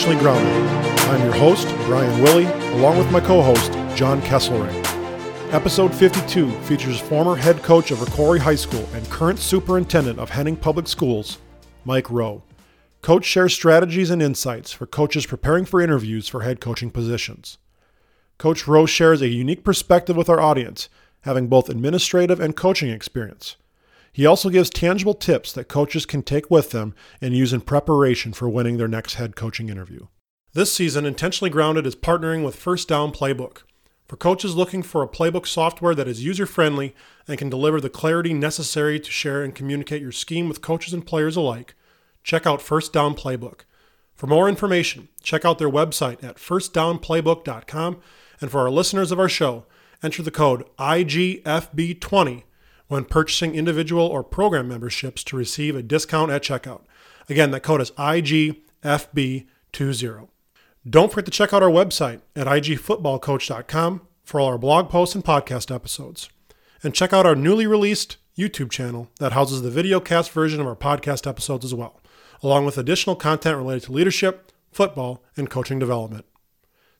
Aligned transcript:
Grounded. 0.00 0.68
I'm 1.10 1.22
your 1.22 1.34
host, 1.34 1.68
Brian 1.84 2.22
Willie, 2.22 2.46
along 2.78 2.96
with 2.96 3.12
my 3.12 3.20
co 3.20 3.42
host, 3.42 3.70
John 3.94 4.22
Kesselring. 4.22 4.74
Episode 5.52 5.94
52 5.94 6.50
features 6.62 6.98
former 6.98 7.36
head 7.36 7.62
coach 7.62 7.90
of 7.90 7.98
Rocori 7.98 8.38
High 8.38 8.54
School 8.54 8.88
and 8.94 9.08
current 9.10 9.38
superintendent 9.38 10.18
of 10.18 10.30
Henning 10.30 10.56
Public 10.56 10.88
Schools, 10.88 11.38
Mike 11.84 12.10
Rowe. 12.10 12.42
Coach 13.02 13.26
shares 13.26 13.52
strategies 13.52 14.10
and 14.10 14.22
insights 14.22 14.72
for 14.72 14.86
coaches 14.86 15.26
preparing 15.26 15.66
for 15.66 15.82
interviews 15.82 16.28
for 16.28 16.40
head 16.40 16.60
coaching 16.60 16.90
positions. 16.90 17.58
Coach 18.38 18.66
Rowe 18.66 18.86
shares 18.86 19.20
a 19.20 19.28
unique 19.28 19.64
perspective 19.64 20.16
with 20.16 20.30
our 20.30 20.40
audience, 20.40 20.88
having 21.20 21.46
both 21.46 21.68
administrative 21.68 22.40
and 22.40 22.56
coaching 22.56 22.88
experience. 22.88 23.56
He 24.12 24.26
also 24.26 24.50
gives 24.50 24.70
tangible 24.70 25.14
tips 25.14 25.52
that 25.52 25.68
coaches 25.68 26.04
can 26.04 26.22
take 26.22 26.50
with 26.50 26.70
them 26.70 26.94
and 27.20 27.34
use 27.34 27.52
in 27.52 27.60
preparation 27.60 28.32
for 28.32 28.48
winning 28.48 28.76
their 28.76 28.88
next 28.88 29.14
head 29.14 29.36
coaching 29.36 29.68
interview. 29.68 30.06
This 30.52 30.72
season, 30.72 31.06
Intentionally 31.06 31.50
Grounded 31.50 31.86
is 31.86 31.94
partnering 31.94 32.44
with 32.44 32.56
First 32.56 32.88
Down 32.88 33.12
Playbook. 33.12 33.58
For 34.08 34.16
coaches 34.16 34.56
looking 34.56 34.82
for 34.82 35.04
a 35.04 35.08
playbook 35.08 35.46
software 35.46 35.94
that 35.94 36.08
is 36.08 36.24
user 36.24 36.44
friendly 36.44 36.96
and 37.28 37.38
can 37.38 37.48
deliver 37.48 37.80
the 37.80 37.88
clarity 37.88 38.34
necessary 38.34 38.98
to 38.98 39.10
share 39.10 39.44
and 39.44 39.54
communicate 39.54 40.02
your 40.02 40.10
scheme 40.10 40.48
with 40.48 40.60
coaches 40.60 40.92
and 40.92 41.06
players 41.06 41.36
alike, 41.36 41.74
check 42.24 42.44
out 42.44 42.60
First 42.60 42.92
Down 42.92 43.14
Playbook. 43.14 43.60
For 44.16 44.26
more 44.26 44.48
information, 44.48 45.08
check 45.22 45.44
out 45.44 45.58
their 45.58 45.70
website 45.70 46.24
at 46.24 46.38
firstdownplaybook.com. 46.38 48.00
And 48.40 48.50
for 48.50 48.58
our 48.58 48.70
listeners 48.70 49.12
of 49.12 49.20
our 49.20 49.28
show, 49.28 49.66
enter 50.02 50.24
the 50.24 50.32
code 50.32 50.64
IGFB20 50.78 52.42
when 52.90 53.04
purchasing 53.04 53.54
individual 53.54 54.04
or 54.04 54.24
program 54.24 54.66
memberships 54.66 55.22
to 55.22 55.36
receive 55.36 55.76
a 55.76 55.82
discount 55.82 56.32
at 56.32 56.42
checkout. 56.42 56.80
Again, 57.28 57.52
that 57.52 57.62
code 57.62 57.80
is 57.80 57.92
IGFB20. 57.92 60.28
Don't 60.88 61.12
forget 61.12 61.26
to 61.26 61.30
check 61.30 61.52
out 61.54 61.62
our 61.62 61.70
website 61.70 62.20
at 62.34 62.48
igfootballcoach.com 62.48 64.08
for 64.24 64.40
all 64.40 64.48
our 64.48 64.58
blog 64.58 64.90
posts 64.90 65.14
and 65.14 65.24
podcast 65.24 65.72
episodes. 65.72 66.30
And 66.82 66.92
check 66.92 67.12
out 67.12 67.26
our 67.26 67.36
newly 67.36 67.68
released 67.68 68.16
YouTube 68.36 68.72
channel 68.72 69.08
that 69.20 69.32
houses 69.32 69.62
the 69.62 69.70
video 69.70 70.00
cast 70.00 70.32
version 70.32 70.60
of 70.60 70.66
our 70.66 70.74
podcast 70.74 71.28
episodes 71.28 71.64
as 71.64 71.72
well, 71.72 72.00
along 72.42 72.64
with 72.64 72.76
additional 72.76 73.14
content 73.14 73.56
related 73.56 73.84
to 73.84 73.92
leadership, 73.92 74.50
football, 74.72 75.22
and 75.36 75.48
coaching 75.48 75.78
development. 75.78 76.24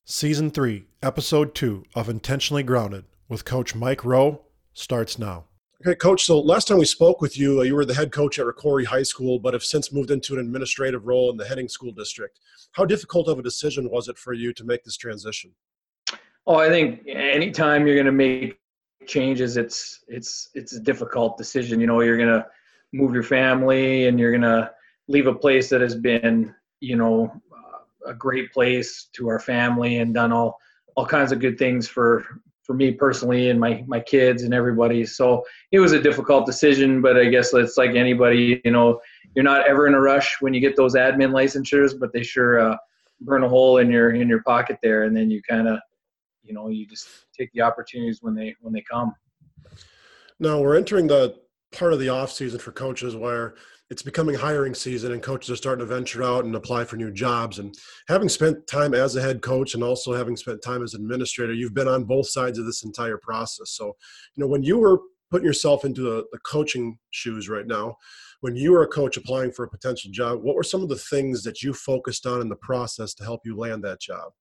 Season 0.05 0.53
3, 0.53 0.85
Episode 1.03 1.53
2 1.57 1.83
of 1.97 2.09
Intentionally 2.09 2.63
Grounded 2.63 3.07
with 3.29 3.45
Coach 3.45 3.75
Mike 3.75 4.05
Rowe 4.05 4.43
starts 4.73 5.19
now. 5.19 5.47
Okay, 5.83 5.95
Coach. 5.95 6.27
So 6.27 6.39
last 6.39 6.69
time 6.69 6.77
we 6.77 6.85
spoke 6.85 7.23
with 7.23 7.39
you, 7.39 7.61
uh, 7.61 7.63
you 7.63 7.75
were 7.75 7.87
the 7.87 7.95
head 7.95 8.13
coach 8.13 8.39
at 8.39 8.45
Rocori 8.45 8.85
High 8.85 9.03
School, 9.03 9.39
but 9.39 9.55
have 9.55 9.65
since 9.65 9.91
moved 9.91 10.11
into 10.11 10.35
an 10.35 10.41
administrative 10.41 11.07
role 11.07 11.31
in 11.31 11.39
the 11.39 11.47
Henning 11.47 11.71
School 11.71 11.91
District. 11.91 12.39
How 12.73 12.85
difficult 12.85 13.29
of 13.29 13.39
a 13.39 13.43
decision 13.43 13.89
was 13.89 14.07
it 14.09 14.19
for 14.19 14.35
you 14.35 14.53
to 14.53 14.65
make 14.65 14.85
this 14.85 14.99
transition? 14.99 15.53
Oh, 16.47 16.57
I 16.57 16.69
think 16.69 17.05
anytime 17.09 17.87
you're 17.87 17.97
going 17.97 18.05
to 18.05 18.13
make 18.13 18.61
changes, 19.07 19.57
it's 19.57 20.05
it's 20.07 20.51
it's 20.53 20.75
a 20.75 20.81
difficult 20.81 21.39
decision. 21.39 21.81
You 21.81 21.87
know, 21.87 22.03
you're 22.03 22.19
going 22.19 22.29
to 22.29 22.47
move 22.93 23.15
your 23.15 23.23
family, 23.23 24.07
and 24.07 24.21
you're 24.21 24.33
going 24.33 24.43
to 24.43 24.71
leave 25.09 25.29
a 25.29 25.35
place 25.35 25.71
that 25.71 25.81
has 25.81 25.95
been, 25.95 26.55
you 26.81 26.97
know, 26.97 27.33
uh, 27.51 28.11
a 28.11 28.13
great 28.13 28.53
place 28.53 29.09
to 29.15 29.29
our 29.29 29.41
family, 29.41 29.97
and 29.97 30.13
done 30.13 30.31
all 30.31 30.59
all 30.95 31.07
kinds 31.07 31.33
of 31.33 31.39
good 31.39 31.59
things 31.59 31.89
for 31.89 32.27
for 32.71 32.75
me 32.75 32.93
personally 32.93 33.51
and 33.51 33.59
my 33.59 33.83
my 33.89 33.99
kids 33.99 34.45
and 34.45 34.55
everybody. 34.55 35.05
So 35.05 35.45
it 35.73 35.81
was 35.81 35.91
a 35.91 36.01
difficult 36.01 36.47
decision, 36.47 37.03
but 37.03 37.17
I 37.17 37.25
guess 37.25 37.53
it's 37.53 37.77
like 37.77 37.97
anybody, 37.97 38.61
you 38.65 38.71
know, 38.71 39.01
you're 39.35 39.43
not 39.43 39.67
ever 39.67 39.89
in 39.89 39.95
a 39.95 40.01
rush 40.01 40.37
when 40.39 40.55
you 40.55 40.61
get 40.61 40.77
those 40.77 40.95
admin 40.95 41.33
licensures, 41.33 41.99
but 41.99 42.13
they 42.13 42.23
sure 42.23 42.61
uh, 42.61 42.77
burn 43.23 43.43
a 43.43 43.49
hole 43.49 43.79
in 43.79 43.91
your 43.91 44.13
in 44.13 44.29
your 44.29 44.45
pocket 44.45 44.79
there, 44.85 45.03
and 45.03 45.17
then 45.17 45.33
you 45.33 45.43
kind 45.43 45.67
of, 45.67 45.81
you 46.45 46.55
know, 46.55 46.69
you 46.69 46.87
just 46.87 47.09
take 47.37 47.51
the 47.55 47.61
opportunities 47.61 48.21
when 48.23 48.37
they 48.37 48.55
when 48.61 48.73
they 48.73 48.85
come. 48.89 49.17
Now 50.39 50.61
we're 50.61 50.77
entering 50.77 51.09
the 51.09 51.41
part 51.73 51.93
of 51.93 52.01
the 52.01 52.09
off 52.09 52.33
season 52.33 52.59
for 52.59 52.73
coaches 52.73 53.15
where 53.15 53.55
it's 53.91 54.03
becoming 54.03 54.37
hiring 54.37 54.75
season 54.75 55.13
and 55.13 55.23
coaches 55.23 55.51
are 55.51 55.57
starting 55.57 55.85
to 55.85 55.95
venture 55.95 56.23
out 56.23 56.45
and 56.45 56.55
apply 56.55 56.85
for 56.85 56.97
new 56.97 57.11
jobs. 57.11 57.59
And 57.59 57.75
having 58.09 58.29
spent 58.29 58.67
time 58.69 58.95
as 58.95 59.17
a 59.17 59.21
head 59.21 59.43
coach 59.43 59.75
and 59.75 59.83
also 59.83 60.15
having 60.15 60.37
spent 60.37 60.63
time 60.63 60.83
as 60.83 60.95
administrator 60.95 61.53
you've 61.53 61.75
been 61.75 61.89
on 61.89 62.05
both 62.05 62.29
sides 62.29 62.59
of 62.59 62.67
this 62.67 62.85
entire 62.85 63.19
process. 63.19 63.71
So 63.71 63.87
you 64.37 64.41
know 64.43 64.47
when 64.47 64.63
you 64.63 64.79
were 64.79 65.01
putting 65.31 65.47
yourself 65.47 65.85
into 65.85 66.03
the, 66.03 66.25
the 66.33 66.39
coaching 66.41 66.99
shoes 67.11 67.49
right 67.49 67.67
now 67.67 67.97
when 68.41 68.57
you 68.57 68.73
were 68.73 68.83
a 68.83 68.89
coach 68.89 69.17
applying 69.17 69.53
for 69.53 69.65
a 69.65 69.71
potential 69.71 70.11
job 70.13 70.43
what 70.43 70.57
were 70.57 70.65
some 70.65 70.83
of 70.83 70.89
the 70.89 70.97
things 70.97 71.45
that 71.45 71.63
you 71.63 71.73
focused 71.73 72.27
on 72.27 72.41
in 72.41 72.49
the 72.49 72.57
process 72.57 73.15
to 73.15 73.23
help 73.23 73.41
you 73.45 73.57
land 73.57 73.83
that 73.85 74.01
job? 74.01 74.33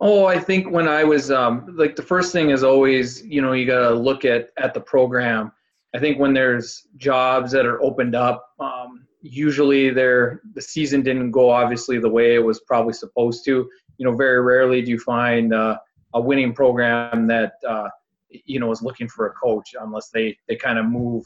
Oh, 0.00 0.26
I 0.26 0.38
think 0.38 0.70
when 0.70 0.88
I 0.88 1.04
was 1.04 1.30
um, 1.30 1.74
like 1.78 1.96
the 1.96 2.02
first 2.02 2.32
thing 2.32 2.50
is 2.50 2.64
always, 2.64 3.24
you 3.24 3.40
know, 3.40 3.52
you 3.52 3.64
got 3.64 3.88
to 3.88 3.94
look 3.94 4.24
at 4.24 4.50
at 4.58 4.74
the 4.74 4.80
program 4.80 5.52
I 5.94 5.98
think 6.00 6.18
when 6.18 6.34
there's 6.34 6.86
jobs 6.96 7.52
that 7.52 7.66
are 7.66 7.80
opened 7.82 8.14
up, 8.14 8.50
um, 8.58 9.06
usually 9.22 9.90
the 9.90 10.40
season 10.58 11.02
didn't 11.02 11.30
go 11.30 11.50
obviously 11.50 11.98
the 11.98 12.08
way 12.08 12.34
it 12.34 12.44
was 12.44 12.60
probably 12.60 12.92
supposed 12.92 13.44
to. 13.46 13.70
You 13.98 14.06
know, 14.06 14.16
very 14.16 14.42
rarely 14.42 14.82
do 14.82 14.90
you 14.90 14.98
find 14.98 15.54
uh, 15.54 15.78
a 16.14 16.20
winning 16.20 16.52
program 16.52 17.26
that 17.28 17.54
uh, 17.66 17.88
you 18.28 18.58
know 18.58 18.70
is 18.72 18.82
looking 18.82 19.08
for 19.08 19.26
a 19.26 19.30
coach 19.30 19.74
unless 19.80 20.10
they 20.10 20.36
they 20.48 20.56
kind 20.56 20.78
of 20.78 20.86
move 20.86 21.24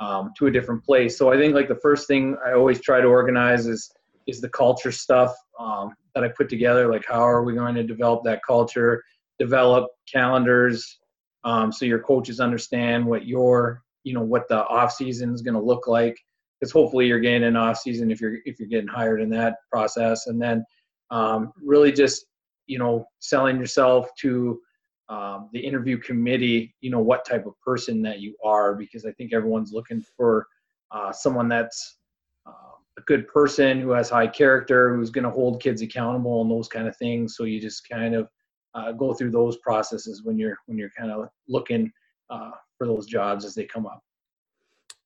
um, 0.00 0.32
to 0.38 0.46
a 0.46 0.50
different 0.50 0.84
place. 0.84 1.16
So 1.16 1.32
I 1.32 1.36
think 1.36 1.54
like 1.54 1.68
the 1.68 1.80
first 1.82 2.06
thing 2.06 2.36
I 2.46 2.52
always 2.52 2.80
try 2.80 3.00
to 3.00 3.08
organize 3.08 3.66
is 3.66 3.90
is 4.26 4.40
the 4.40 4.50
culture 4.50 4.92
stuff 4.92 5.34
um, 5.58 5.94
that 6.14 6.24
I 6.24 6.28
put 6.28 6.48
together. 6.50 6.90
Like 6.90 7.06
how 7.08 7.26
are 7.26 7.42
we 7.42 7.54
going 7.54 7.74
to 7.74 7.82
develop 7.82 8.22
that 8.24 8.42
culture? 8.46 9.02
Develop 9.38 9.88
calendars 10.12 11.00
um, 11.44 11.72
so 11.72 11.84
your 11.84 12.00
coaches 12.00 12.40
understand 12.40 13.04
what 13.06 13.26
your 13.26 13.82
you 14.04 14.14
know 14.14 14.22
what 14.22 14.48
the 14.48 14.66
off 14.66 14.92
season 14.92 15.32
is 15.32 15.42
going 15.42 15.54
to 15.54 15.60
look 15.60 15.86
like 15.86 16.16
because 16.58 16.72
hopefully 16.72 17.06
you're 17.06 17.20
getting 17.20 17.44
an 17.44 17.56
off 17.56 17.78
season 17.78 18.10
if 18.10 18.20
you're 18.20 18.38
if 18.44 18.58
you're 18.58 18.68
getting 18.68 18.88
hired 18.88 19.20
in 19.20 19.30
that 19.30 19.56
process. 19.70 20.26
And 20.26 20.40
then 20.40 20.64
um, 21.10 21.52
really 21.62 21.92
just 21.92 22.26
you 22.66 22.78
know 22.78 23.06
selling 23.18 23.58
yourself 23.58 24.08
to 24.20 24.60
um, 25.08 25.50
the 25.52 25.58
interview 25.58 25.98
committee 25.98 26.74
you 26.80 26.90
know 26.90 27.00
what 27.00 27.26
type 27.26 27.46
of 27.46 27.54
person 27.64 28.00
that 28.02 28.20
you 28.20 28.36
are 28.44 28.74
because 28.76 29.04
i 29.04 29.10
think 29.12 29.32
everyone's 29.32 29.72
looking 29.72 30.00
for 30.16 30.46
uh, 30.92 31.12
someone 31.12 31.48
that's 31.48 31.98
uh, 32.46 32.76
a 32.98 33.02
good 33.02 33.26
person 33.28 33.80
who 33.80 33.90
has 33.90 34.10
high 34.10 34.26
character 34.26 34.94
who's 34.94 35.10
going 35.10 35.24
to 35.24 35.30
hold 35.30 35.62
kids 35.62 35.82
accountable 35.82 36.42
and 36.42 36.50
those 36.50 36.68
kind 36.68 36.88
of 36.88 36.96
things. 36.96 37.36
So 37.36 37.44
you 37.44 37.60
just 37.60 37.88
kind 37.88 38.14
of 38.14 38.28
uh, 38.74 38.92
go 38.92 39.14
through 39.14 39.30
those 39.30 39.56
processes 39.58 40.22
when 40.24 40.38
you're 40.38 40.56
when 40.66 40.78
you're 40.78 40.90
kind 40.96 41.10
of 41.10 41.28
looking 41.48 41.90
uh, 42.28 42.50
for 42.80 42.86
those 42.86 43.04
jobs 43.04 43.44
as 43.44 43.54
they 43.54 43.66
come 43.66 43.84
up. 43.84 44.02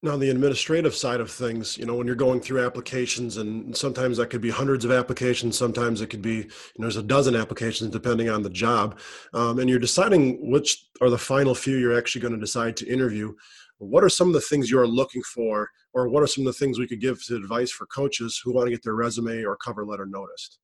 Now, 0.01 0.17
the 0.17 0.31
administrative 0.31 0.95
side 0.95 1.19
of 1.19 1.29
things, 1.29 1.77
you 1.77 1.87
know, 1.87 1.97
when 1.97 2.07
you're 2.07 2.15
going 2.15 2.41
through 2.41 2.65
applications, 2.65 3.39
and 3.39 3.77
sometimes 3.77 4.19
that 4.19 4.29
could 4.31 4.43
be 4.43 4.51
hundreds 4.51 4.85
of 4.85 4.93
applications, 4.93 5.59
sometimes 5.59 6.01
it 6.01 6.09
could 6.09 6.23
be, 6.23 6.37
you 6.37 6.45
know, 6.79 6.85
there's 6.85 6.99
a 6.99 7.03
dozen 7.03 7.35
applications 7.35 7.91
depending 7.91 8.29
on 8.29 8.43
the 8.43 8.51
job, 8.51 9.01
um, 9.33 9.59
and 9.59 9.69
you're 9.69 9.81
deciding 9.81 10.53
which 10.53 10.87
are 11.01 11.11
the 11.11 11.19
final 11.19 11.55
few 11.55 11.79
you're 11.79 11.99
actually 11.99 12.21
going 12.21 12.35
to 12.35 12.39
decide 12.39 12.77
to 12.77 12.87
interview. 12.87 13.35
What 13.79 14.05
are 14.05 14.09
some 14.09 14.29
of 14.29 14.35
the 14.35 14.41
things 14.43 14.71
you're 14.71 14.87
looking 14.87 15.23
for, 15.23 15.69
or 15.95 16.09
what 16.09 16.23
are 16.23 16.29
some 16.29 16.47
of 16.47 16.53
the 16.53 16.59
things 16.59 16.79
we 16.79 16.87
could 16.87 17.01
give 17.01 17.25
to 17.25 17.35
advice 17.35 17.73
for 17.73 17.87
coaches 17.87 18.41
who 18.45 18.53
want 18.53 18.67
to 18.67 18.71
get 18.71 18.85
their 18.85 18.95
resume 18.95 19.43
or 19.43 19.57
cover 19.57 19.85
letter 19.85 20.07
noticed? 20.07 20.59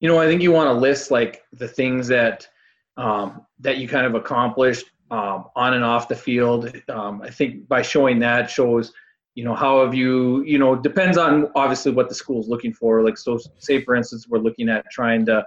You 0.00 0.08
know, 0.08 0.18
I 0.18 0.26
think 0.26 0.42
you 0.42 0.52
want 0.52 0.68
to 0.68 0.74
list 0.74 1.10
like 1.10 1.42
the 1.52 1.68
things 1.68 2.08
that 2.08 2.46
um, 2.98 3.46
that 3.60 3.78
you 3.78 3.86
kind 3.86 4.04
of 4.04 4.16
accomplished 4.16 4.90
um, 5.10 5.46
on 5.56 5.74
and 5.74 5.84
off 5.84 6.08
the 6.08 6.16
field. 6.16 6.70
Um, 6.88 7.22
I 7.22 7.30
think 7.30 7.68
by 7.68 7.82
showing 7.82 8.18
that 8.20 8.50
shows, 8.50 8.92
you 9.34 9.44
know, 9.44 9.54
how 9.54 9.84
have 9.84 9.94
you, 9.94 10.42
you 10.42 10.58
know, 10.58 10.74
depends 10.74 11.16
on 11.16 11.50
obviously 11.54 11.92
what 11.92 12.08
the 12.08 12.14
school 12.14 12.40
is 12.40 12.48
looking 12.48 12.72
for. 12.72 13.02
Like, 13.02 13.16
so 13.16 13.38
say 13.58 13.82
for 13.82 13.94
instance, 13.94 14.26
we're 14.28 14.38
looking 14.38 14.68
at 14.68 14.84
trying 14.90 15.24
to 15.26 15.46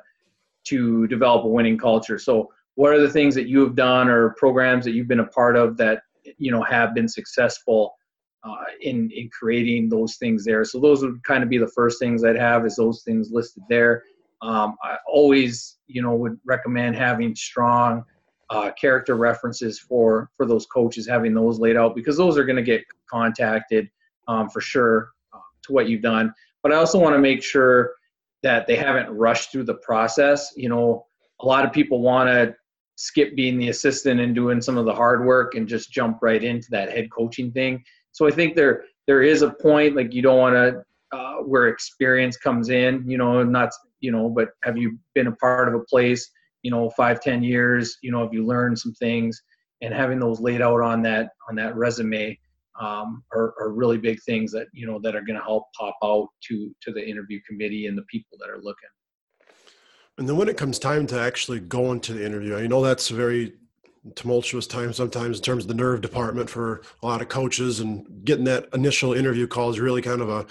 to 0.64 1.08
develop 1.08 1.44
a 1.44 1.48
winning 1.48 1.78
culture. 1.78 2.18
So, 2.18 2.52
what 2.76 2.94
are 2.94 3.02
the 3.02 3.10
things 3.10 3.36
that 3.36 3.48
you 3.48 3.60
have 3.62 3.76
done 3.76 4.08
or 4.08 4.32
programs 4.38 4.86
that 4.86 4.92
you've 4.92 5.08
been 5.08 5.20
a 5.20 5.28
part 5.28 5.58
of 5.58 5.78
that 5.78 6.04
you 6.38 6.52
know 6.52 6.64
have 6.64 6.94
been 6.94 7.08
successful 7.08 7.96
uh, 8.44 8.64
in 8.82 9.12
in 9.12 9.30
creating 9.30 9.90
those 9.90 10.16
things 10.16 10.46
there? 10.46 10.64
So 10.64 10.80
those 10.80 11.04
would 11.04 11.24
kind 11.24 11.44
of 11.44 11.50
be 11.50 11.58
the 11.58 11.68
first 11.68 12.00
things 12.00 12.24
I'd 12.24 12.38
have 12.38 12.66
is 12.66 12.78
those 12.78 13.04
things 13.04 13.32
listed 13.32 13.64
there. 13.70 14.04
Um, 14.42 14.76
I 14.84 14.98
always, 15.08 15.78
you 15.88 16.02
know, 16.02 16.16
would 16.16 16.40
recommend 16.46 16.96
having 16.96 17.36
strong 17.36 18.06
uh, 18.52 18.70
character 18.74 19.16
references 19.16 19.80
for 19.80 20.30
for 20.36 20.46
those 20.46 20.66
coaches, 20.66 21.08
having 21.08 21.34
those 21.34 21.60
laid 21.60 21.78
out 21.78 21.96
because 21.96 22.18
those 22.18 22.38
are 22.38 22.44
going 22.44 22.58
to 22.58 22.62
get 22.62 22.84
contacted 23.10 23.90
um, 24.28 24.50
for 24.50 24.60
sure 24.60 25.12
uh, 25.34 25.40
to 25.64 25.72
what 25.72 25.88
you've 25.88 26.02
done. 26.02 26.34
But 26.62 26.74
I 26.74 26.76
also 26.76 27.00
want 27.00 27.16
to 27.16 27.20
make 27.20 27.42
sure 27.42 27.94
that 28.44 28.68
they 28.68 28.76
haven't 28.76 29.10
rushed 29.10 29.52
through 29.52 29.64
the 29.64 29.76
process. 29.76 30.52
You 30.58 30.68
know, 30.68 31.06
a 31.40 31.46
lot 31.46 31.66
of 31.66 31.72
people 31.72 32.02
want 32.02 32.30
to 32.30 32.54
skip 32.96 33.36
being 33.36 33.58
the 33.58 33.70
assistant 33.70 34.20
and 34.20 34.36
doing 34.36 34.62
some 34.62 34.78
of 34.78 34.86
the 34.86 34.94
hard 34.94 35.26
work 35.26 35.56
and 35.56 35.68
just 35.68 35.92
jump 35.92 36.20
right 36.22 36.44
into 36.44 36.68
that 36.72 36.92
head 36.92 37.10
coaching 37.10 37.52
thing. 37.52 37.84
So 38.12 38.28
I 38.28 38.32
think 38.32 38.56
there 38.56 38.84
there 39.08 39.22
is 39.24 39.44
a 39.44 39.50
point 39.50 39.96
like 39.96 40.14
you 40.14 40.22
don't 40.22 40.38
want 40.38 40.56
to 40.56 41.18
uh, 41.18 41.36
where 41.38 41.70
experience 41.70 42.36
comes 42.36 42.70
in. 42.70 43.10
You 43.10 43.18
know, 43.18 43.44
not 43.44 43.72
you 44.02 44.12
know, 44.12 44.28
but 44.28 44.50
have 44.64 44.76
you 44.76 45.00
been 45.16 45.28
a 45.28 45.36
part 45.38 45.70
of 45.70 45.74
a 45.74 45.86
place? 45.86 46.30
You 46.64 46.72
know, 46.72 46.90
five, 46.92 47.22
ten 47.22 47.44
years. 47.44 47.98
You 48.02 48.12
know, 48.12 48.24
have 48.24 48.34
you 48.34 48.46
learned 48.46 48.78
some 48.78 48.94
things? 48.94 49.42
And 49.82 49.94
having 49.94 50.20
those 50.20 50.40
laid 50.40 50.62
out 50.62 50.82
on 50.82 51.02
that 51.04 51.32
on 51.50 51.56
that 51.56 51.76
resume 51.76 52.38
um, 52.80 53.24
are, 53.34 53.54
are 53.60 53.72
really 53.72 53.98
big 53.98 54.22
things 54.24 54.52
that 54.52 54.68
you 54.74 54.88
know 54.88 55.00
that 55.04 55.16
are 55.16 55.22
going 55.22 55.38
to 55.38 55.44
help 55.44 55.66
pop 55.78 55.96
out 56.04 56.28
to 56.48 56.76
to 56.82 56.92
the 56.92 57.08
interview 57.08 57.40
committee 57.48 57.88
and 57.88 57.98
the 57.98 58.04
people 58.04 58.38
that 58.40 58.50
are 58.50 58.62
looking. 58.62 58.90
And 60.18 60.28
then 60.28 60.38
when 60.38 60.50
it 60.50 60.58
comes 60.58 60.78
time 60.78 61.08
to 61.08 61.20
actually 61.20 61.60
go 61.60 61.92
into 61.92 62.14
the 62.14 62.26
interview, 62.26 62.56
I 62.56 62.68
know 62.68 62.84
that's 62.84 63.10
very 63.10 63.54
tumultuous 64.16 64.66
time 64.66 64.92
sometimes 64.92 65.38
in 65.38 65.44
terms 65.44 65.64
of 65.64 65.68
the 65.68 65.76
nerve 65.76 66.02
department 66.02 66.50
for 66.50 66.82
a 67.04 67.06
lot 67.06 67.22
of 67.22 67.30
coaches 67.30 67.82
and 67.82 68.04
getting 68.26 68.46
that 68.46 68.68
initial 68.74 69.14
interview 69.14 69.46
call 69.46 69.70
is 69.70 69.80
really 69.80 70.02
kind 70.02 70.22
of 70.22 70.30
a 70.30 70.44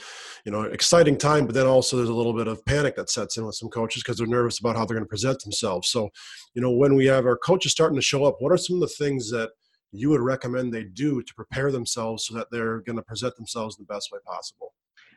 you 0.44 0.52
know 0.52 0.62
exciting 0.62 1.18
time 1.18 1.46
but 1.46 1.54
then 1.54 1.66
also 1.66 1.96
there's 1.96 2.08
a 2.08 2.14
little 2.14 2.32
bit 2.32 2.46
of 2.46 2.64
panic 2.64 2.94
that 2.94 3.10
sets 3.10 3.36
in 3.36 3.44
with 3.44 3.56
some 3.56 3.68
coaches 3.68 4.02
because 4.02 4.18
they're 4.18 4.26
nervous 4.26 4.60
about 4.60 4.76
how 4.76 4.84
they're 4.84 4.96
going 4.96 5.04
to 5.04 5.08
present 5.08 5.40
themselves. 5.40 5.88
So 5.88 6.10
you 6.54 6.62
know 6.62 6.70
when 6.70 6.94
we 6.94 7.06
have 7.06 7.26
our 7.26 7.36
coaches 7.36 7.72
starting 7.72 7.96
to 7.96 8.02
show 8.02 8.24
up 8.24 8.36
what 8.38 8.52
are 8.52 8.56
some 8.56 8.76
of 8.76 8.82
the 8.82 8.94
things 9.04 9.28
that 9.30 9.50
you 9.90 10.10
would 10.10 10.20
recommend 10.20 10.72
they 10.72 10.84
do 10.84 11.20
to 11.20 11.34
prepare 11.34 11.72
themselves 11.72 12.26
so 12.26 12.34
that 12.34 12.46
they're 12.52 12.80
going 12.82 12.96
to 12.96 13.02
present 13.02 13.34
themselves 13.34 13.76
in 13.76 13.84
the 13.84 13.92
best 13.92 14.12
way 14.12 14.20
possible? 14.24 14.74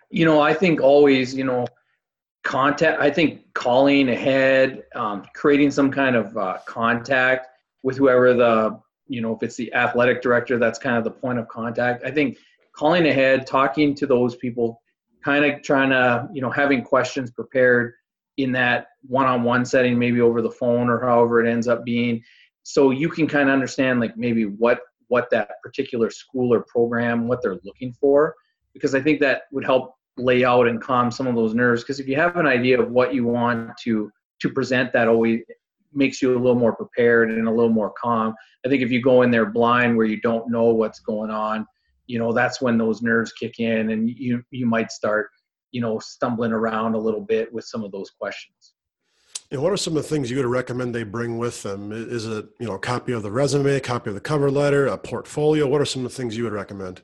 You 0.10 0.26
know 0.26 0.42
i 0.42 0.56
think 0.56 0.82
always 0.82 1.36
you 1.36 1.44
know 1.44 1.68
contact 2.44 3.00
i 3.00 3.12
think 3.12 3.54
calling 3.54 4.10
ahead 4.10 4.84
um, 4.96 5.24
creating 5.36 5.70
some 5.70 5.92
kind 5.92 6.16
of 6.16 6.36
uh, 6.36 6.58
contact 6.66 7.48
with 7.84 7.98
whoever 7.98 8.34
the 8.34 8.80
you 9.08 9.22
know 9.22 9.36
if 9.36 9.44
it's 9.44 9.56
the 9.56 9.74
athletic 9.74 10.22
director 10.22 10.58
that's 10.58 10.80
kind 10.80 10.98
of 10.98 11.04
the 11.04 11.12
point 11.12 11.40
of 11.40 11.48
contact. 11.48 12.04
I 12.06 12.12
think 12.12 12.38
calling 12.74 13.06
ahead 13.08 13.46
talking 13.46 13.94
to 13.96 14.08
those 14.08 14.36
people 14.36 14.82
kind 15.24 15.46
of 15.46 15.62
trying 15.62 15.90
to 15.90 16.28
you 16.34 16.42
know 16.42 16.50
having 16.50 16.84
questions 16.84 17.32
prepared 17.32 17.94
in 18.38 18.52
that 18.52 18.88
one-on-one 19.08 19.64
setting 19.64 20.00
maybe 20.00 20.20
over 20.22 20.42
the 20.42 20.50
phone 20.50 20.90
or 20.90 21.00
however 21.00 21.46
it 21.46 21.50
ends 21.50 21.68
up 21.68 21.86
being 21.86 22.22
so 22.64 22.90
you 22.90 23.08
can 23.08 23.28
kind 23.28 23.48
of 23.48 23.54
understand 23.54 24.00
like 24.00 24.18
maybe 24.18 24.46
what 24.46 24.80
what 25.08 25.30
that 25.30 25.52
particular 25.62 26.10
school 26.10 26.52
or 26.52 26.66
program 26.68 27.28
what 27.28 27.44
they're 27.44 27.60
looking 27.64 27.94
for 27.94 28.34
because 28.74 28.96
i 28.96 29.02
think 29.02 29.20
that 29.20 29.44
would 29.52 29.64
help 29.64 29.94
lay 30.18 30.44
out 30.44 30.68
and 30.68 30.82
calm 30.82 31.12
some 31.12 31.28
of 31.28 31.36
those 31.36 31.54
nerves. 31.54 31.84
Because 31.84 32.00
if 32.00 32.08
you 32.08 32.16
have 32.16 32.36
an 32.38 32.48
idea 32.48 32.80
of 32.80 32.92
what 32.92 33.14
you 33.14 33.26
want 33.26 33.72
to 33.84 34.12
to 34.42 34.50
present 34.50 34.92
that 34.94 35.08
always 35.08 35.42
makes 35.96 36.22
you 36.22 36.34
a 36.34 36.40
little 36.40 36.56
more 36.56 36.76
prepared 36.76 37.32
and 37.32 37.48
a 37.48 37.52
little 37.52 37.72
more 37.72 37.92
calm. 37.92 38.34
I 38.66 38.70
think 38.70 38.82
if 38.82 38.92
you 38.92 39.02
go 39.02 39.22
in 39.22 39.32
there 39.32 39.46
blind 39.46 39.96
where 39.96 40.06
you 40.06 40.20
don't 40.22 40.50
know 40.50 40.66
what's 40.66 41.00
going 41.00 41.32
on, 41.32 41.66
you 42.08 42.20
know, 42.20 42.34
that's 42.34 42.62
when 42.62 42.78
those 42.78 43.02
nerves 43.02 43.32
kick 43.34 43.60
in 43.60 43.92
and 43.92 44.10
you 44.10 44.44
you 44.52 44.66
might 44.66 44.92
start, 44.92 45.30
you 45.72 45.82
know, 45.82 46.00
stumbling 46.00 46.52
around 46.52 46.96
a 46.96 47.00
little 47.00 47.22
bit 47.22 47.54
with 47.54 47.66
some 47.66 47.84
of 47.84 47.92
those 47.92 48.10
questions. 48.10 48.74
And 49.52 49.62
what 49.62 49.72
are 49.72 49.78
some 49.78 49.96
of 49.96 50.02
the 50.02 50.10
things 50.10 50.32
you 50.32 50.38
would 50.38 50.48
recommend 50.48 50.96
they 50.96 51.04
bring 51.04 51.38
with 51.38 51.62
them? 51.62 51.92
Is 51.92 52.26
it, 52.26 52.48
you 52.60 52.66
know, 52.66 52.74
a 52.74 52.80
copy 52.80 53.12
of 53.12 53.22
the 53.22 53.32
resume, 53.32 53.76
a 53.76 53.80
copy 53.80 54.10
of 54.10 54.16
the 54.16 54.22
cover 54.22 54.50
letter, 54.50 54.88
a 54.88 54.98
portfolio? 54.98 55.68
What 55.68 55.80
are 55.80 55.86
some 55.86 56.04
of 56.04 56.12
the 56.12 56.18
things 56.18 56.36
you 56.36 56.44
would 56.44 56.54
recommend? 56.54 57.04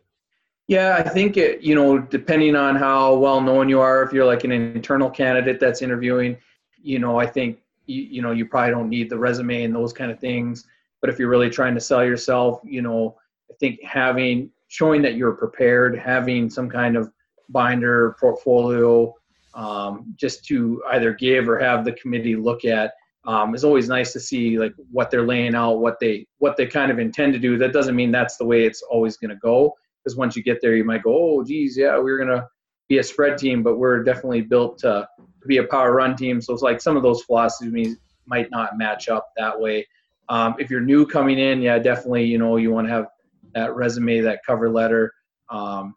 Yeah, 0.68 0.96
I 1.04 1.10
think 1.10 1.38
it, 1.38 1.62
you 1.62 1.76
know, 1.76 2.00
depending 2.00 2.56
on 2.56 2.76
how 2.76 3.16
well 3.16 3.42
known 3.42 3.70
you 3.70 3.80
are, 3.80 4.04
if 4.04 4.14
you're 4.14 4.26
like 4.26 4.44
an 4.44 4.52
internal 4.52 5.10
candidate 5.10 5.60
that's 5.60 5.82
interviewing, 5.82 6.38
you 6.82 7.00
know, 7.00 7.20
I 7.20 7.26
think 7.26 7.60
you, 7.90 8.04
you 8.04 8.22
know 8.22 8.32
you 8.32 8.46
probably 8.46 8.72
don't 8.72 8.90
need 8.90 9.10
the 9.10 9.18
resume 9.18 9.64
and 9.64 9.76
those 9.76 9.94
kind 9.94 10.12
of 10.12 10.20
things. 10.20 10.66
But 11.02 11.10
if 11.10 11.18
you're 11.18 11.30
really 11.30 11.50
trying 11.50 11.76
to 11.76 11.82
sell 11.82 12.04
yourself 12.04 12.60
you 12.64 12.82
know 12.82 13.16
i 13.50 13.54
think 13.60 13.82
having 13.84 14.52
showing 14.68 15.02
that 15.02 15.16
you're 15.16 15.32
prepared 15.32 15.98
having 15.98 16.50
some 16.50 16.70
kind 16.70 16.98
of 16.98 17.12
binder 17.50 18.16
portfolio 18.20 19.14
um, 19.56 20.14
just 20.16 20.46
to 20.46 20.82
either 20.92 21.14
give 21.14 21.50
or 21.50 21.58
have 21.58 21.84
the 21.84 21.94
committee 21.94 22.36
look 22.36 22.66
at 22.66 22.94
um, 23.26 23.54
is 23.56 23.64
always 23.64 23.90
nice 23.90 24.14
to 24.14 24.20
see 24.20 24.58
like 24.58 24.74
what 24.92 25.12
they're 25.12 25.26
laying 25.26 25.56
out 25.56 25.80
what 25.80 26.00
they 26.00 26.26
what 26.38 26.56
they 26.56 26.66
kind 26.66 26.92
of 26.92 27.00
intend 27.00 27.34
to 27.34 27.40
do. 27.40 27.58
That 27.58 27.74
doesn't 27.74 27.96
mean 27.96 28.12
that's 28.12 28.38
the 28.38 28.46
way 28.46 28.66
it's 28.66 28.82
always 28.84 29.18
going 29.18 29.30
to 29.30 29.36
go 29.38 29.74
because 30.04 30.16
once 30.16 30.36
you 30.36 30.44
get 30.44 30.60
there 30.62 30.76
you 30.76 30.84
might 30.84 31.04
go 31.04 31.16
oh 31.16 31.44
geez 31.44 31.78
yeah 31.78 31.98
we're 31.98 32.18
going 32.18 32.30
to 32.30 32.48
be 32.88 33.00
a 33.00 33.04
spread 33.04 33.38
team 33.38 33.62
but 33.62 33.78
we're 33.78 34.04
definitely 34.04 34.42
built 34.42 34.78
to 34.80 35.08
be 35.48 35.58
a 35.58 35.64
power 35.64 35.94
run 35.94 36.16
team. 36.16 36.42
So 36.42 36.54
it's 36.54 36.62
like 36.62 36.82
some 36.82 36.98
of 36.98 37.04
those 37.04 37.24
philosophies 37.24 37.98
might 38.26 38.50
not 38.52 38.78
match 38.78 39.10
up 39.10 39.30
that 39.38 39.60
way. 39.60 39.88
Um, 40.30 40.56
if 40.60 40.70
you're 40.70 40.82
new 40.82 41.06
coming 41.06 41.40
in, 41.40 41.62
yeah, 41.62 41.80
definitely, 41.80 42.26
you 42.26 42.38
know, 42.38 42.58
you 42.58 42.72
want 42.72 42.88
to 42.88 42.94
have 42.94 43.08
that 43.56 43.76
resume, 43.76 44.22
that 44.22 44.42
cover 44.46 44.70
letter, 44.70 45.12
um, 45.50 45.96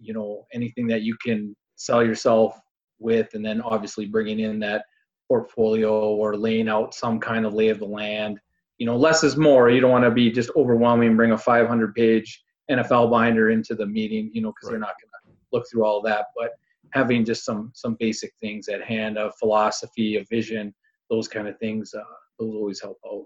you 0.00 0.12
know, 0.12 0.46
anything 0.52 0.86
that 0.88 1.02
you 1.02 1.16
can 1.24 1.54
sell 1.76 2.04
yourself 2.04 2.58
with, 2.98 3.34
and 3.34 3.44
then 3.44 3.60
obviously 3.60 4.06
bringing 4.06 4.40
in 4.40 4.58
that 4.60 4.84
portfolio 5.28 6.14
or 6.14 6.36
laying 6.36 6.68
out 6.68 6.94
some 6.94 7.20
kind 7.20 7.46
of 7.46 7.54
lay 7.54 7.68
of 7.68 7.78
the 7.78 7.84
land. 7.84 8.40
You 8.78 8.86
know, 8.86 8.96
less 8.96 9.22
is 9.22 9.36
more. 9.36 9.70
You 9.70 9.80
don't 9.80 9.90
want 9.90 10.04
to 10.04 10.10
be 10.10 10.30
just 10.30 10.50
overwhelming, 10.56 11.16
bring 11.16 11.32
a 11.32 11.38
500 11.38 11.94
page 11.94 12.42
NFL 12.70 13.10
binder 13.10 13.50
into 13.50 13.74
the 13.74 13.86
meeting, 13.86 14.30
you 14.32 14.40
know, 14.40 14.52
because 14.52 14.68
right. 14.68 14.72
they're 14.72 14.80
not 14.80 14.94
going 15.00 15.10
to 15.34 15.38
look 15.52 15.66
through 15.70 15.84
all 15.84 16.00
that. 16.02 16.26
But 16.36 16.52
having 16.92 17.24
just 17.24 17.44
some 17.44 17.70
some 17.74 17.96
basic 17.98 18.32
things 18.40 18.68
at 18.68 18.82
hand, 18.82 19.18
a 19.18 19.32
philosophy, 19.32 20.16
a 20.16 20.24
vision, 20.24 20.74
those 21.10 21.28
kind 21.28 21.48
of 21.48 21.58
things, 21.58 21.94
uh, 21.94 22.02
those 22.38 22.54
always 22.54 22.80
help 22.80 22.98
out. 23.06 23.24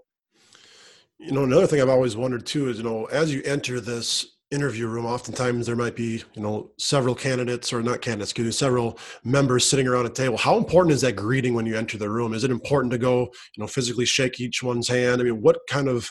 You 1.19 1.31
know, 1.31 1.43
another 1.43 1.67
thing 1.67 1.81
I've 1.81 1.89
always 1.89 2.17
wondered 2.17 2.45
too 2.45 2.69
is, 2.69 2.77
you 2.77 2.83
know, 2.83 3.05
as 3.05 3.33
you 3.33 3.41
enter 3.45 3.79
this 3.79 4.25
interview 4.51 4.87
room, 4.87 5.05
oftentimes 5.05 5.65
there 5.65 5.75
might 5.75 5.95
be, 5.95 6.23
you 6.33 6.41
know, 6.41 6.71
several 6.77 7.15
candidates 7.15 7.73
or 7.73 7.81
not 7.81 8.01
candidates, 8.01 8.31
excuse 8.31 8.45
me, 8.45 8.51
several 8.51 8.99
members 9.23 9.67
sitting 9.67 9.87
around 9.87 10.05
a 10.05 10.09
table. 10.09 10.37
How 10.37 10.57
important 10.57 10.93
is 10.93 11.01
that 11.01 11.15
greeting 11.15 11.53
when 11.53 11.65
you 11.65 11.75
enter 11.75 11.97
the 11.97 12.09
room? 12.09 12.33
Is 12.33 12.43
it 12.43 12.51
important 12.51 12.91
to 12.91 12.97
go, 12.97 13.21
you 13.21 13.61
know, 13.61 13.67
physically 13.67 14.05
shake 14.05 14.39
each 14.39 14.61
one's 14.61 14.87
hand? 14.87 15.21
I 15.21 15.25
mean, 15.25 15.41
what 15.41 15.59
kind 15.69 15.87
of 15.87 16.09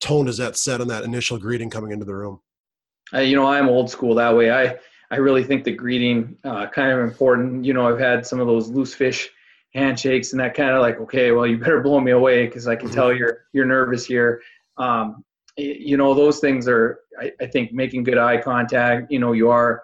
tone 0.00 0.26
does 0.26 0.38
that 0.38 0.56
set 0.56 0.80
on 0.80 0.88
that 0.88 1.04
initial 1.04 1.38
greeting 1.38 1.70
coming 1.70 1.90
into 1.90 2.04
the 2.04 2.14
room? 2.14 2.40
Uh, 3.12 3.20
you 3.20 3.34
know, 3.34 3.46
I'm 3.46 3.68
old 3.68 3.90
school 3.90 4.14
that 4.14 4.36
way. 4.36 4.52
I 4.52 4.76
I 5.10 5.16
really 5.16 5.42
think 5.42 5.64
the 5.64 5.72
greeting 5.72 6.36
uh, 6.44 6.68
kind 6.68 6.92
of 6.92 7.00
important. 7.00 7.64
You 7.64 7.74
know, 7.74 7.88
I've 7.88 7.98
had 7.98 8.26
some 8.26 8.40
of 8.40 8.46
those 8.46 8.68
loose 8.68 8.94
fish 8.94 9.28
handshakes 9.74 10.32
and 10.32 10.40
that 10.40 10.54
kind 10.54 10.70
of 10.70 10.82
like, 10.82 11.00
okay, 11.00 11.32
well, 11.32 11.46
you 11.46 11.58
better 11.58 11.80
blow 11.80 12.00
me 12.00 12.12
away 12.12 12.46
because 12.46 12.66
I 12.66 12.76
can 12.76 12.88
mm-hmm. 12.88 12.94
tell 12.94 13.12
you're 13.12 13.44
you're 13.52 13.66
nervous 13.66 14.04
here. 14.04 14.40
Um, 14.78 15.24
you 15.56 15.96
know, 15.96 16.14
those 16.14 16.38
things 16.38 16.68
are, 16.68 17.00
I, 17.20 17.32
I, 17.40 17.46
think, 17.46 17.72
making 17.72 18.04
good 18.04 18.16
eye 18.16 18.40
contact. 18.40 19.10
You 19.10 19.18
know, 19.18 19.32
you 19.32 19.50
are, 19.50 19.82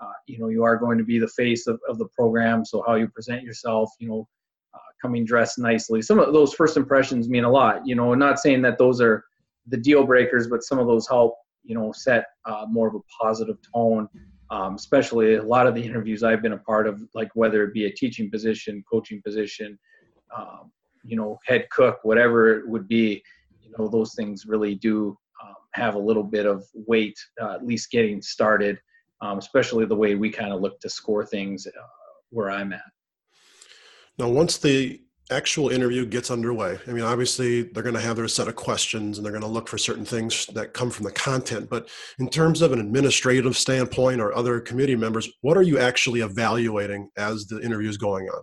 uh, 0.00 0.12
you 0.26 0.38
know, 0.38 0.48
you 0.48 0.62
are 0.62 0.76
going 0.76 0.98
to 0.98 1.04
be 1.04 1.18
the 1.18 1.28
face 1.28 1.66
of, 1.66 1.80
of 1.88 1.98
the 1.98 2.06
program. 2.16 2.64
So 2.64 2.84
how 2.86 2.94
you 2.94 3.08
present 3.08 3.42
yourself, 3.42 3.90
you 3.98 4.08
know, 4.08 4.28
uh, 4.74 4.78
coming 5.00 5.24
dressed 5.24 5.58
nicely. 5.58 6.02
Some 6.02 6.20
of 6.20 6.32
those 6.32 6.52
first 6.52 6.76
impressions 6.76 7.28
mean 7.28 7.44
a 7.44 7.50
lot. 7.50 7.86
You 7.86 7.96
know, 7.96 8.14
not 8.14 8.38
saying 8.38 8.62
that 8.62 8.78
those 8.78 9.00
are 9.00 9.24
the 9.66 9.78
deal 9.78 10.04
breakers, 10.04 10.46
but 10.46 10.62
some 10.62 10.78
of 10.78 10.86
those 10.86 11.08
help, 11.08 11.34
you 11.64 11.74
know, 11.74 11.90
set 11.92 12.26
uh, 12.44 12.66
more 12.68 12.86
of 12.86 12.94
a 12.94 13.00
positive 13.20 13.56
tone 13.74 14.08
um, 14.50 14.74
especially 14.74 15.34
a 15.34 15.42
lot 15.42 15.66
of 15.66 15.74
the 15.74 15.82
interviews 15.82 16.22
I've 16.22 16.42
been 16.42 16.52
a 16.52 16.58
part 16.58 16.86
of, 16.86 17.02
like 17.14 17.30
whether 17.34 17.64
it 17.64 17.74
be 17.74 17.86
a 17.86 17.90
teaching 17.90 18.30
position, 18.30 18.82
coaching 18.90 19.20
position, 19.22 19.78
um, 20.36 20.72
you 21.04 21.16
know, 21.16 21.38
head 21.46 21.68
cook, 21.70 21.98
whatever 22.02 22.58
it 22.58 22.68
would 22.68 22.88
be, 22.88 23.22
you 23.62 23.72
know, 23.78 23.88
those 23.88 24.14
things 24.14 24.46
really 24.46 24.74
do 24.74 25.16
um, 25.42 25.54
have 25.72 25.94
a 25.94 25.98
little 25.98 26.22
bit 26.22 26.46
of 26.46 26.64
weight, 26.74 27.18
uh, 27.40 27.54
at 27.54 27.66
least 27.66 27.90
getting 27.90 28.22
started, 28.22 28.78
um, 29.20 29.38
especially 29.38 29.84
the 29.84 29.96
way 29.96 30.14
we 30.14 30.30
kind 30.30 30.52
of 30.52 30.60
look 30.60 30.80
to 30.80 30.88
score 30.88 31.24
things 31.24 31.66
uh, 31.66 31.70
where 32.30 32.50
I'm 32.50 32.72
at. 32.72 32.80
Now, 34.18 34.28
once 34.28 34.58
the 34.58 35.00
actual 35.30 35.68
interview 35.68 36.06
gets 36.06 36.30
underway. 36.30 36.78
I 36.86 36.92
mean, 36.92 37.04
obviously, 37.04 37.62
they're 37.62 37.82
going 37.82 37.94
to 37.94 38.00
have 38.00 38.16
their 38.16 38.28
set 38.28 38.48
of 38.48 38.56
questions 38.56 39.18
and 39.18 39.24
they're 39.24 39.32
going 39.32 39.42
to 39.42 39.48
look 39.48 39.68
for 39.68 39.78
certain 39.78 40.04
things 40.04 40.46
that 40.54 40.72
come 40.72 40.90
from 40.90 41.04
the 41.04 41.12
content. 41.12 41.68
But 41.68 41.88
in 42.18 42.28
terms 42.28 42.62
of 42.62 42.72
an 42.72 42.80
administrative 42.80 43.56
standpoint 43.56 44.20
or 44.20 44.34
other 44.34 44.60
committee 44.60 44.96
members, 44.96 45.28
what 45.42 45.56
are 45.56 45.62
you 45.62 45.78
actually 45.78 46.20
evaluating 46.20 47.10
as 47.16 47.46
the 47.46 47.60
interview 47.60 47.88
is 47.88 47.98
going 47.98 48.28
on? 48.28 48.42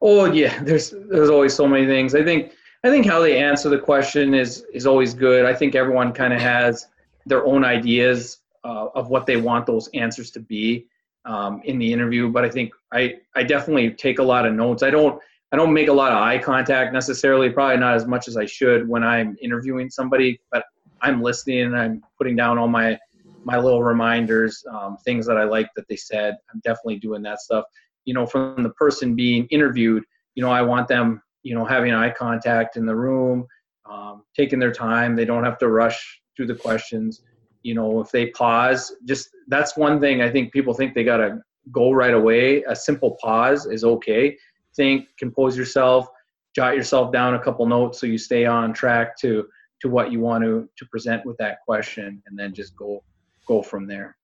Oh 0.00 0.24
yeah, 0.26 0.62
there's 0.62 0.94
there's 1.08 1.30
always 1.30 1.54
so 1.54 1.66
many 1.66 1.86
things. 1.86 2.14
I 2.14 2.22
think 2.22 2.52
I 2.84 2.90
think 2.90 3.06
how 3.06 3.20
they 3.20 3.38
answer 3.38 3.70
the 3.70 3.78
question 3.78 4.34
is 4.34 4.64
is 4.74 4.86
always 4.86 5.14
good. 5.14 5.46
I 5.46 5.54
think 5.54 5.74
everyone 5.74 6.12
kind 6.12 6.32
of 6.32 6.40
has 6.40 6.86
their 7.26 7.46
own 7.46 7.64
ideas 7.64 8.38
uh, 8.64 8.88
of 8.94 9.08
what 9.08 9.24
they 9.24 9.36
want 9.36 9.66
those 9.66 9.88
answers 9.94 10.30
to 10.32 10.40
be 10.40 10.88
um, 11.24 11.62
in 11.64 11.78
the 11.78 11.90
interview. 11.90 12.28
But 12.30 12.44
I 12.44 12.50
think 12.50 12.72
I 12.92 13.14
I 13.34 13.44
definitely 13.44 13.92
take 13.92 14.18
a 14.18 14.22
lot 14.22 14.46
of 14.46 14.52
notes. 14.52 14.82
I 14.82 14.90
don't 14.90 15.20
I 15.54 15.56
don't 15.56 15.72
make 15.72 15.86
a 15.86 15.92
lot 15.92 16.10
of 16.10 16.18
eye 16.18 16.38
contact 16.38 16.92
necessarily, 16.92 17.48
probably 17.48 17.76
not 17.76 17.94
as 17.94 18.08
much 18.08 18.26
as 18.26 18.36
I 18.36 18.44
should 18.44 18.88
when 18.88 19.04
I'm 19.04 19.36
interviewing 19.40 19.88
somebody, 19.88 20.40
but 20.50 20.64
I'm 21.00 21.22
listening 21.22 21.60
and 21.60 21.76
I'm 21.76 22.02
putting 22.18 22.34
down 22.34 22.58
all 22.58 22.66
my 22.66 22.98
my 23.44 23.56
little 23.56 23.80
reminders, 23.80 24.64
um, 24.68 24.96
things 25.04 25.24
that 25.28 25.36
I 25.36 25.44
like 25.44 25.68
that 25.76 25.86
they 25.86 25.94
said. 25.94 26.34
I'm 26.52 26.60
definitely 26.64 26.98
doing 26.98 27.22
that 27.22 27.40
stuff. 27.40 27.66
You 28.04 28.14
know, 28.14 28.26
from 28.26 28.64
the 28.64 28.70
person 28.70 29.14
being 29.14 29.46
interviewed, 29.52 30.02
you 30.34 30.42
know, 30.42 30.50
I 30.50 30.60
want 30.60 30.88
them, 30.88 31.22
you 31.44 31.54
know, 31.54 31.64
having 31.64 31.94
eye 31.94 32.10
contact 32.10 32.76
in 32.76 32.84
the 32.84 32.96
room, 32.96 33.46
um, 33.88 34.24
taking 34.36 34.58
their 34.58 34.72
time. 34.72 35.14
They 35.14 35.24
don't 35.24 35.44
have 35.44 35.58
to 35.58 35.68
rush 35.68 36.20
through 36.36 36.48
the 36.48 36.56
questions. 36.56 37.22
You 37.62 37.74
know, 37.74 38.00
if 38.00 38.10
they 38.10 38.30
pause, 38.30 38.92
just 39.04 39.28
that's 39.46 39.76
one 39.76 40.00
thing 40.00 40.20
I 40.20 40.30
think 40.30 40.52
people 40.52 40.74
think 40.74 40.94
they 40.94 41.04
got 41.04 41.18
to 41.18 41.38
go 41.70 41.92
right 41.92 42.14
away. 42.14 42.64
A 42.64 42.74
simple 42.74 43.16
pause 43.22 43.66
is 43.66 43.84
okay. 43.84 44.36
Think, 44.76 45.08
compose 45.18 45.56
yourself, 45.56 46.08
jot 46.54 46.76
yourself 46.76 47.12
down 47.12 47.34
a 47.34 47.38
couple 47.38 47.66
notes 47.66 48.00
so 48.00 48.06
you 48.06 48.18
stay 48.18 48.44
on 48.44 48.72
track 48.72 49.18
to 49.20 49.46
to 49.80 49.88
what 49.88 50.10
you 50.10 50.20
want 50.20 50.44
to 50.44 50.68
to 50.78 50.86
present 50.86 51.24
with 51.26 51.36
that 51.38 51.58
question, 51.66 52.22
and 52.26 52.38
then 52.38 52.54
just 52.54 52.76
go 52.76 53.02
go 53.46 53.62
from 53.62 53.86
there. 53.86 54.16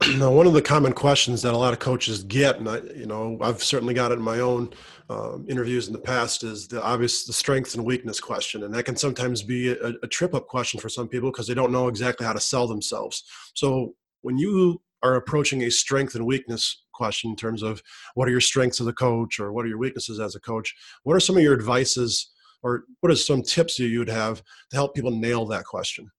Now, 0.16 0.32
one 0.32 0.46
of 0.46 0.54
the 0.54 0.62
common 0.62 0.94
questions 0.94 1.42
that 1.42 1.52
a 1.52 1.56
lot 1.56 1.74
of 1.74 1.78
coaches 1.78 2.24
get, 2.24 2.58
and 2.58 2.68
I, 2.68 2.78
you 2.96 3.04
know, 3.04 3.36
I've 3.42 3.62
certainly 3.62 3.92
got 3.92 4.12
it 4.12 4.14
in 4.14 4.22
my 4.22 4.40
own 4.40 4.70
um, 5.10 5.44
interviews 5.46 5.88
in 5.88 5.92
the 5.92 5.98
past, 5.98 6.42
is 6.42 6.68
the 6.68 6.82
obvious 6.82 7.26
the 7.26 7.34
strengths 7.34 7.74
and 7.74 7.84
weakness 7.84 8.18
question, 8.18 8.64
and 8.64 8.72
that 8.74 8.84
can 8.84 8.96
sometimes 8.96 9.42
be 9.42 9.72
a, 9.72 9.92
a 10.02 10.06
trip 10.06 10.34
up 10.34 10.48
question 10.48 10.80
for 10.80 10.88
some 10.88 11.06
people 11.06 11.30
because 11.30 11.46
they 11.46 11.54
don't 11.54 11.70
know 11.70 11.86
exactly 11.86 12.26
how 12.26 12.32
to 12.32 12.40
sell 12.40 12.66
themselves. 12.66 13.24
So, 13.54 13.94
when 14.22 14.38
you 14.38 14.80
are 15.02 15.16
approaching 15.16 15.62
a 15.62 15.70
strength 15.70 16.14
and 16.14 16.26
weakness 16.26 16.82
question 16.92 17.30
in 17.30 17.36
terms 17.36 17.62
of 17.62 17.82
what 18.14 18.28
are 18.28 18.30
your 18.30 18.40
strengths 18.40 18.80
as 18.80 18.86
a 18.86 18.92
coach 18.92 19.40
or 19.40 19.52
what 19.52 19.64
are 19.64 19.68
your 19.68 19.78
weaknesses 19.78 20.20
as 20.20 20.34
a 20.34 20.40
coach, 20.40 20.74
what 21.04 21.14
are 21.14 21.20
some 21.20 21.36
of 21.36 21.42
your 21.42 21.54
advices 21.54 22.30
or 22.62 22.84
what 23.00 23.10
are 23.10 23.16
some 23.16 23.42
tips 23.42 23.78
you 23.78 23.98
would 23.98 24.08
have 24.08 24.42
to 24.70 24.76
help 24.76 24.94
people 24.94 25.10
nail 25.10 25.46
that 25.46 25.64
question? 25.64 26.10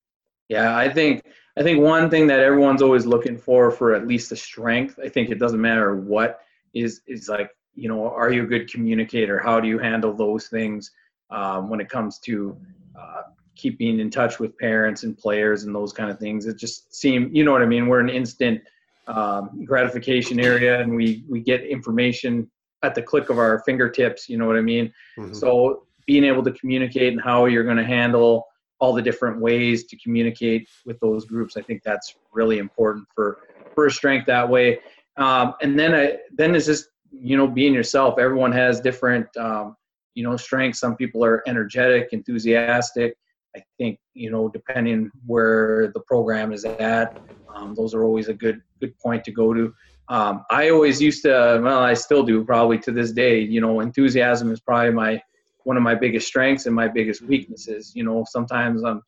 Yeah, 0.49 0.75
I 0.75 0.89
think 0.89 1.23
I 1.57 1.63
think 1.63 1.81
one 1.81 2.09
thing 2.09 2.27
that 2.27 2.39
everyone's 2.39 2.81
always 2.81 3.05
looking 3.05 3.37
for 3.37 3.71
for 3.71 3.93
at 3.93 4.07
least 4.07 4.31
a 4.31 4.35
strength, 4.35 4.99
I 5.03 5.07
think 5.07 5.29
it 5.29 5.39
doesn't 5.39 5.61
matter 5.61 5.95
what 5.95 6.39
is 6.73 7.01
is 7.07 7.29
like, 7.29 7.51
you 7.75 7.87
know, 7.87 8.09
are 8.09 8.31
you 8.31 8.43
a 8.43 8.47
good 8.47 8.69
communicator? 8.71 9.39
How 9.39 9.59
do 9.59 9.67
you 9.67 9.77
handle 9.77 10.13
those 10.13 10.47
things 10.47 10.91
um, 11.29 11.69
when 11.69 11.79
it 11.79 11.89
comes 11.89 12.19
to 12.19 12.57
uh, 12.99 13.21
keeping 13.55 13.99
in 13.99 14.09
touch 14.09 14.39
with 14.39 14.57
parents 14.57 15.03
and 15.03 15.17
players 15.17 15.63
and 15.63 15.75
those 15.75 15.93
kind 15.93 16.09
of 16.09 16.19
things? 16.19 16.47
It 16.47 16.57
just 16.57 16.93
seems, 16.93 17.29
you 17.33 17.43
know 17.43 17.51
what 17.51 17.61
I 17.61 17.65
mean? 17.65 17.87
We're 17.87 17.99
an 17.99 18.09
instant 18.09 18.61
um, 19.07 19.63
gratification 19.65 20.39
area 20.39 20.81
and 20.81 20.95
we 20.95 21.23
we 21.29 21.41
get 21.41 21.63
information 21.63 22.49
at 22.83 22.95
the 22.95 23.01
click 23.01 23.29
of 23.29 23.37
our 23.37 23.59
fingertips. 23.59 24.29
You 24.29 24.37
know 24.37 24.47
what 24.47 24.57
I 24.57 24.61
mean? 24.61 24.93
Mm-hmm. 25.17 25.33
So 25.33 25.85
being 26.05 26.23
able 26.23 26.43
to 26.43 26.51
communicate 26.51 27.13
and 27.13 27.21
how 27.21 27.45
you're 27.45 27.63
going 27.63 27.77
to 27.77 27.85
handle 27.85 28.45
all 28.79 28.93
the 28.93 29.01
different 29.01 29.39
ways 29.39 29.85
to 29.85 29.95
communicate 29.97 30.67
with 30.85 30.99
those 30.99 31.25
groups. 31.25 31.55
I 31.55 31.61
think 31.61 31.83
that's 31.83 32.15
really 32.33 32.57
important 32.57 33.07
for 33.13 33.37
for 33.75 33.85
a 33.85 33.91
strength 33.91 34.25
that 34.25 34.47
way. 34.49 34.79
Um, 35.17 35.53
and 35.61 35.77
then 35.79 35.93
I, 35.93 36.17
then 36.35 36.55
it's 36.55 36.65
just 36.65 36.87
you 37.11 37.37
know 37.37 37.47
being 37.47 37.73
yourself. 37.73 38.17
Everyone 38.19 38.51
has 38.51 38.81
different 38.81 39.27
um, 39.37 39.75
you 40.15 40.23
know 40.23 40.35
strengths. 40.35 40.79
Some 40.79 40.95
people 40.95 41.23
are 41.23 41.43
energetic, 41.47 42.09
enthusiastic. 42.11 43.15
I 43.55 43.61
think 43.77 43.99
you 44.13 44.31
know 44.31 44.49
depending 44.49 45.11
where 45.25 45.91
the 45.93 45.99
program 46.01 46.51
is 46.51 46.65
at, 46.65 47.21
um, 47.53 47.75
those 47.75 47.93
are 47.93 48.03
always 48.03 48.29
a 48.29 48.33
good 48.33 48.61
good 48.81 48.97
point 48.99 49.23
to 49.25 49.31
go 49.31 49.53
to. 49.53 49.73
Um, 50.09 50.43
I 50.49 50.69
always 50.69 51.01
used 51.01 51.23
to, 51.23 51.61
well, 51.63 51.79
I 51.79 51.93
still 51.93 52.23
do 52.23 52.43
probably 52.43 52.77
to 52.79 52.91
this 52.91 53.11
day. 53.11 53.39
You 53.39 53.61
know, 53.61 53.79
enthusiasm 53.79 54.51
is 54.51 54.59
probably 54.59 54.91
my 54.91 55.21
one 55.63 55.77
of 55.77 55.83
my 55.83 55.95
biggest 55.95 56.27
strengths 56.27 56.65
and 56.65 56.75
my 56.75 56.87
biggest 56.87 57.21
weaknesses. 57.21 57.93
You 57.95 58.03
know, 58.03 58.25
sometimes 58.27 58.83
I'm 58.83 59.01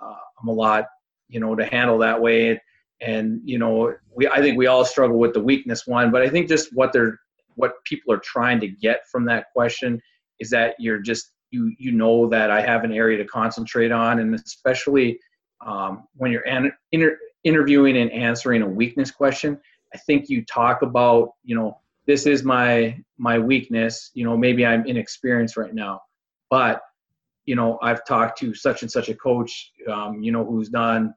uh, 0.00 0.14
I'm 0.40 0.48
a 0.48 0.52
lot, 0.52 0.86
you 1.28 1.40
know, 1.40 1.56
to 1.56 1.64
handle 1.64 1.98
that 1.98 2.20
way. 2.20 2.60
And 3.00 3.40
you 3.44 3.58
know, 3.58 3.94
we 4.14 4.28
I 4.28 4.40
think 4.40 4.56
we 4.56 4.66
all 4.66 4.84
struggle 4.84 5.18
with 5.18 5.34
the 5.34 5.40
weakness 5.40 5.86
one, 5.86 6.12
but 6.12 6.22
I 6.22 6.28
think 6.28 6.48
just 6.48 6.70
what 6.72 6.92
they're 6.92 7.18
what 7.56 7.72
people 7.84 8.12
are 8.12 8.18
trying 8.18 8.60
to 8.60 8.68
get 8.68 9.08
from 9.10 9.24
that 9.26 9.46
question 9.52 10.00
is 10.40 10.50
that 10.50 10.74
you're 10.78 10.98
just 10.98 11.32
you 11.50 11.72
you 11.78 11.92
know 11.92 12.28
that 12.28 12.50
I 12.50 12.60
have 12.60 12.84
an 12.84 12.92
area 12.92 13.18
to 13.18 13.24
concentrate 13.24 13.92
on, 13.92 14.20
and 14.20 14.34
especially 14.34 15.18
um, 15.64 16.04
when 16.16 16.30
you're 16.30 16.46
an, 16.46 16.72
inter, 16.92 17.18
interviewing 17.44 17.96
and 17.98 18.10
answering 18.12 18.62
a 18.62 18.68
weakness 18.68 19.10
question, 19.10 19.60
I 19.94 19.98
think 19.98 20.28
you 20.28 20.44
talk 20.44 20.82
about 20.82 21.34
you 21.44 21.54
know 21.54 21.78
this 22.06 22.26
is 22.26 22.42
my 22.42 22.98
my 23.18 23.38
weakness 23.38 24.10
you 24.14 24.24
know 24.24 24.36
maybe 24.36 24.64
i'm 24.66 24.86
inexperienced 24.86 25.56
right 25.56 25.74
now 25.74 26.00
but 26.50 26.82
you 27.46 27.54
know 27.54 27.78
i've 27.82 28.04
talked 28.04 28.38
to 28.38 28.54
such 28.54 28.82
and 28.82 28.90
such 28.90 29.08
a 29.08 29.14
coach 29.14 29.72
um, 29.90 30.22
you 30.22 30.32
know 30.32 30.44
who's 30.44 30.68
done 30.68 31.14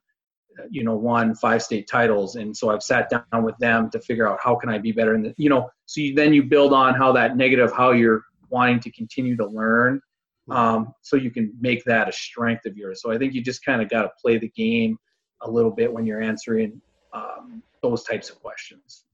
you 0.69 0.83
know 0.83 0.95
won 0.95 1.35
five 1.35 1.61
state 1.61 1.87
titles 1.87 2.35
and 2.35 2.55
so 2.55 2.69
i've 2.69 2.83
sat 2.83 3.09
down 3.09 3.43
with 3.43 3.57
them 3.57 3.89
to 3.89 3.99
figure 3.99 4.27
out 4.27 4.39
how 4.41 4.55
can 4.55 4.69
i 4.69 4.77
be 4.77 4.91
better 4.91 5.15
in 5.15 5.21
the 5.21 5.33
you 5.37 5.49
know 5.49 5.69
so 5.85 6.01
you, 6.01 6.15
then 6.15 6.33
you 6.33 6.43
build 6.43 6.73
on 6.73 6.93
how 6.93 7.11
that 7.11 7.37
negative 7.37 7.71
how 7.71 7.91
you're 7.91 8.23
wanting 8.49 8.79
to 8.79 8.91
continue 8.91 9.35
to 9.35 9.45
learn 9.45 10.01
um, 10.49 10.93
so 11.01 11.17
you 11.17 11.29
can 11.29 11.53
make 11.59 11.83
that 11.83 12.07
a 12.07 12.11
strength 12.13 12.65
of 12.65 12.77
yours. 12.77 13.01
So 13.01 13.11
i 13.11 13.17
think 13.17 13.33
you 13.33 13.43
just 13.43 13.65
kind 13.65 13.81
of 13.81 13.89
got 13.89 14.03
to 14.03 14.11
play 14.21 14.37
the 14.37 14.49
game 14.49 14.97
a 15.41 15.49
little 15.49 15.71
bit 15.71 15.91
when 15.91 16.05
you're 16.05 16.21
answering 16.21 16.81
um, 17.13 17.61
those 17.81 18.03
types 18.03 18.29
of 18.29 18.41
questions 18.41 19.05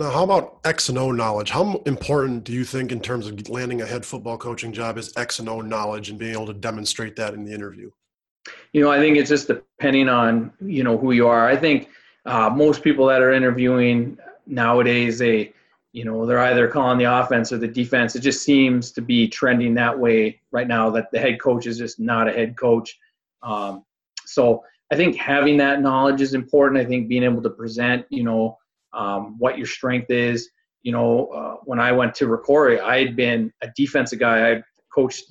now, 0.00 0.10
how 0.10 0.24
about 0.24 0.60
X 0.64 0.88
and 0.88 0.96
O 0.96 1.12
knowledge? 1.12 1.50
How 1.50 1.82
important 1.84 2.44
do 2.44 2.52
you 2.52 2.64
think, 2.64 2.90
in 2.90 3.00
terms 3.00 3.26
of 3.26 3.48
landing 3.50 3.82
a 3.82 3.86
head 3.86 4.04
football 4.06 4.38
coaching 4.38 4.72
job, 4.72 4.96
is 4.96 5.12
X 5.16 5.40
and 5.40 5.48
O 5.48 5.60
knowledge 5.60 6.08
and 6.08 6.18
being 6.18 6.32
able 6.32 6.46
to 6.46 6.54
demonstrate 6.54 7.16
that 7.16 7.34
in 7.34 7.44
the 7.44 7.52
interview? 7.52 7.90
You 8.72 8.82
know, 8.82 8.90
I 8.90 8.98
think 8.98 9.18
it's 9.18 9.28
just 9.28 9.48
depending 9.48 10.08
on 10.08 10.52
you 10.58 10.84
know 10.84 10.96
who 10.96 11.12
you 11.12 11.28
are. 11.28 11.46
I 11.46 11.54
think 11.54 11.90
uh, 12.24 12.48
most 12.48 12.82
people 12.82 13.06
that 13.06 13.20
are 13.20 13.32
interviewing 13.32 14.16
nowadays, 14.46 15.18
they 15.18 15.52
you 15.92 16.06
know 16.06 16.24
they're 16.24 16.38
either 16.38 16.66
calling 16.66 16.96
the 16.96 17.04
offense 17.04 17.52
or 17.52 17.58
the 17.58 17.68
defense. 17.68 18.16
It 18.16 18.20
just 18.20 18.42
seems 18.42 18.92
to 18.92 19.02
be 19.02 19.28
trending 19.28 19.74
that 19.74 19.98
way 19.98 20.40
right 20.50 20.66
now. 20.66 20.88
That 20.88 21.10
the 21.10 21.18
head 21.18 21.38
coach 21.42 21.66
is 21.66 21.76
just 21.76 22.00
not 22.00 22.26
a 22.26 22.32
head 22.32 22.56
coach. 22.56 22.98
Um, 23.42 23.84
so 24.24 24.64
I 24.92 24.96
think 24.96 25.16
having 25.16 25.56
that 25.58 25.80
knowledge 25.80 26.20
is 26.20 26.34
important. 26.34 26.80
I 26.80 26.84
think 26.84 27.08
being 27.08 27.22
able 27.22 27.42
to 27.42 27.50
present, 27.50 28.06
you 28.10 28.24
know 28.24 28.58
um, 28.92 29.36
what 29.38 29.56
your 29.56 29.66
strength 29.66 30.10
is. 30.10 30.50
You 30.82 30.92
know, 30.92 31.26
uh, 31.26 31.56
when 31.64 31.78
I 31.78 31.92
went 31.92 32.14
to 32.16 32.26
Rocori, 32.26 32.80
I 32.80 32.98
had 32.98 33.16
been 33.16 33.52
a 33.62 33.68
defensive 33.76 34.18
guy. 34.18 34.52
I 34.52 34.62
coached, 34.94 35.24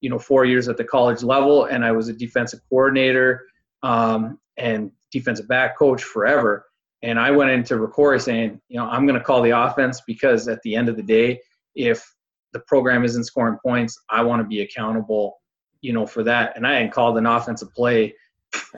you 0.00 0.10
know, 0.10 0.18
four 0.18 0.44
years 0.44 0.68
at 0.68 0.76
the 0.76 0.84
college 0.84 1.22
level, 1.22 1.66
and 1.66 1.84
I 1.84 1.92
was 1.92 2.08
a 2.08 2.12
defensive 2.12 2.60
coordinator 2.68 3.46
um, 3.82 4.38
and 4.56 4.90
defensive 5.12 5.48
back 5.48 5.78
coach 5.78 6.02
forever. 6.02 6.66
And 7.02 7.20
I 7.20 7.30
went 7.30 7.50
into 7.50 7.74
Rocori 7.74 8.20
saying, 8.20 8.60
you 8.68 8.78
know, 8.78 8.86
I'm 8.86 9.06
going 9.06 9.18
to 9.18 9.24
call 9.24 9.42
the 9.42 9.50
offense 9.50 10.00
because 10.06 10.48
at 10.48 10.60
the 10.62 10.74
end 10.74 10.88
of 10.88 10.96
the 10.96 11.02
day, 11.02 11.40
if 11.74 12.04
the 12.52 12.60
program 12.60 13.04
isn't 13.04 13.24
scoring 13.24 13.58
points, 13.64 14.00
I 14.10 14.22
want 14.22 14.40
to 14.40 14.48
be 14.48 14.62
accountable, 14.62 15.36
you 15.82 15.92
know, 15.92 16.06
for 16.06 16.24
that. 16.24 16.56
And 16.56 16.66
I 16.66 16.74
hadn't 16.74 16.92
called 16.92 17.16
an 17.18 17.26
offensive 17.26 17.72
play 17.74 18.14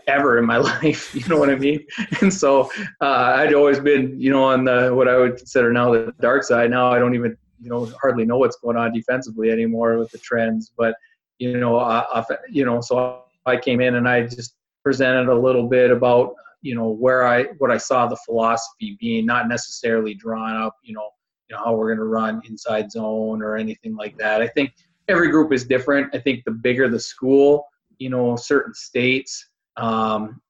ever 0.07 0.39
in 0.39 0.45
my 0.45 0.57
life. 0.83 1.15
You 1.15 1.27
know 1.29 1.39
what 1.39 1.51
I 1.51 1.57
mean? 1.57 1.85
And 2.21 2.33
so 2.33 2.71
uh, 3.01 3.35
I'd 3.37 3.55
always 3.55 3.81
been, 3.81 4.19
you 4.21 4.31
know, 4.31 4.45
on 4.45 4.65
the 4.65 4.95
what 4.95 5.09
I 5.09 5.17
would 5.17 5.37
consider 5.37 5.73
now 5.73 5.93
the 5.93 6.15
dark 6.21 6.43
side. 6.43 6.71
Now 6.71 6.91
I 6.91 6.99
don't 6.99 7.15
even, 7.15 7.37
you 7.61 7.71
know, 7.71 7.87
hardly 8.01 8.25
know 8.25 8.39
what's 8.39 8.57
going 8.57 8.77
on 8.77 8.93
defensively 8.93 9.51
anymore 9.51 9.99
with 9.99 10.11
the 10.11 10.19
trends. 10.19 10.73
But 10.77 10.95
you 11.39 11.59
know, 11.59 11.77
uh, 11.77 12.25
you 12.51 12.65
know, 12.65 12.81
so 12.81 13.23
I 13.47 13.57
came 13.57 13.81
in 13.81 13.95
and 13.97 14.09
I 14.09 14.27
just 14.27 14.55
presented 14.83 15.29
a 15.29 15.35
little 15.35 15.69
bit 15.69 15.91
about, 15.91 16.35
you 16.63 16.75
know, 16.75 16.89
where 16.89 17.27
I 17.27 17.45
what 17.59 17.71
I 17.71 17.77
saw 17.77 18.07
the 18.07 18.19
philosophy 18.25 18.97
being, 19.01 19.27
not 19.27 19.49
necessarily 19.49 20.15
drawn 20.15 20.57
up, 20.57 20.77
you 20.83 20.95
know, 20.95 21.11
you 21.49 21.57
know 21.57 21.65
how 21.65 21.75
we're 21.75 21.87
going 21.87 21.99
to 21.99 22.05
run 22.05 22.43
inside 22.47 22.91
zone 22.91 23.43
or 23.43 23.57
anything 23.57 23.95
like 23.97 24.17
that. 24.19 24.43
I 24.43 24.49
think 24.49 24.73
every 25.09 25.31
group 25.31 25.53
is 25.53 25.65
different. 25.65 26.15
I 26.15 26.19
think 26.19 26.45
the 26.45 26.51
bigger 26.51 26.89
the 26.89 27.01
school, 27.01 27.67
you 27.99 28.11
know, 28.11 28.37
certain 28.37 28.75
states 28.75 29.48
um, 29.79 30.41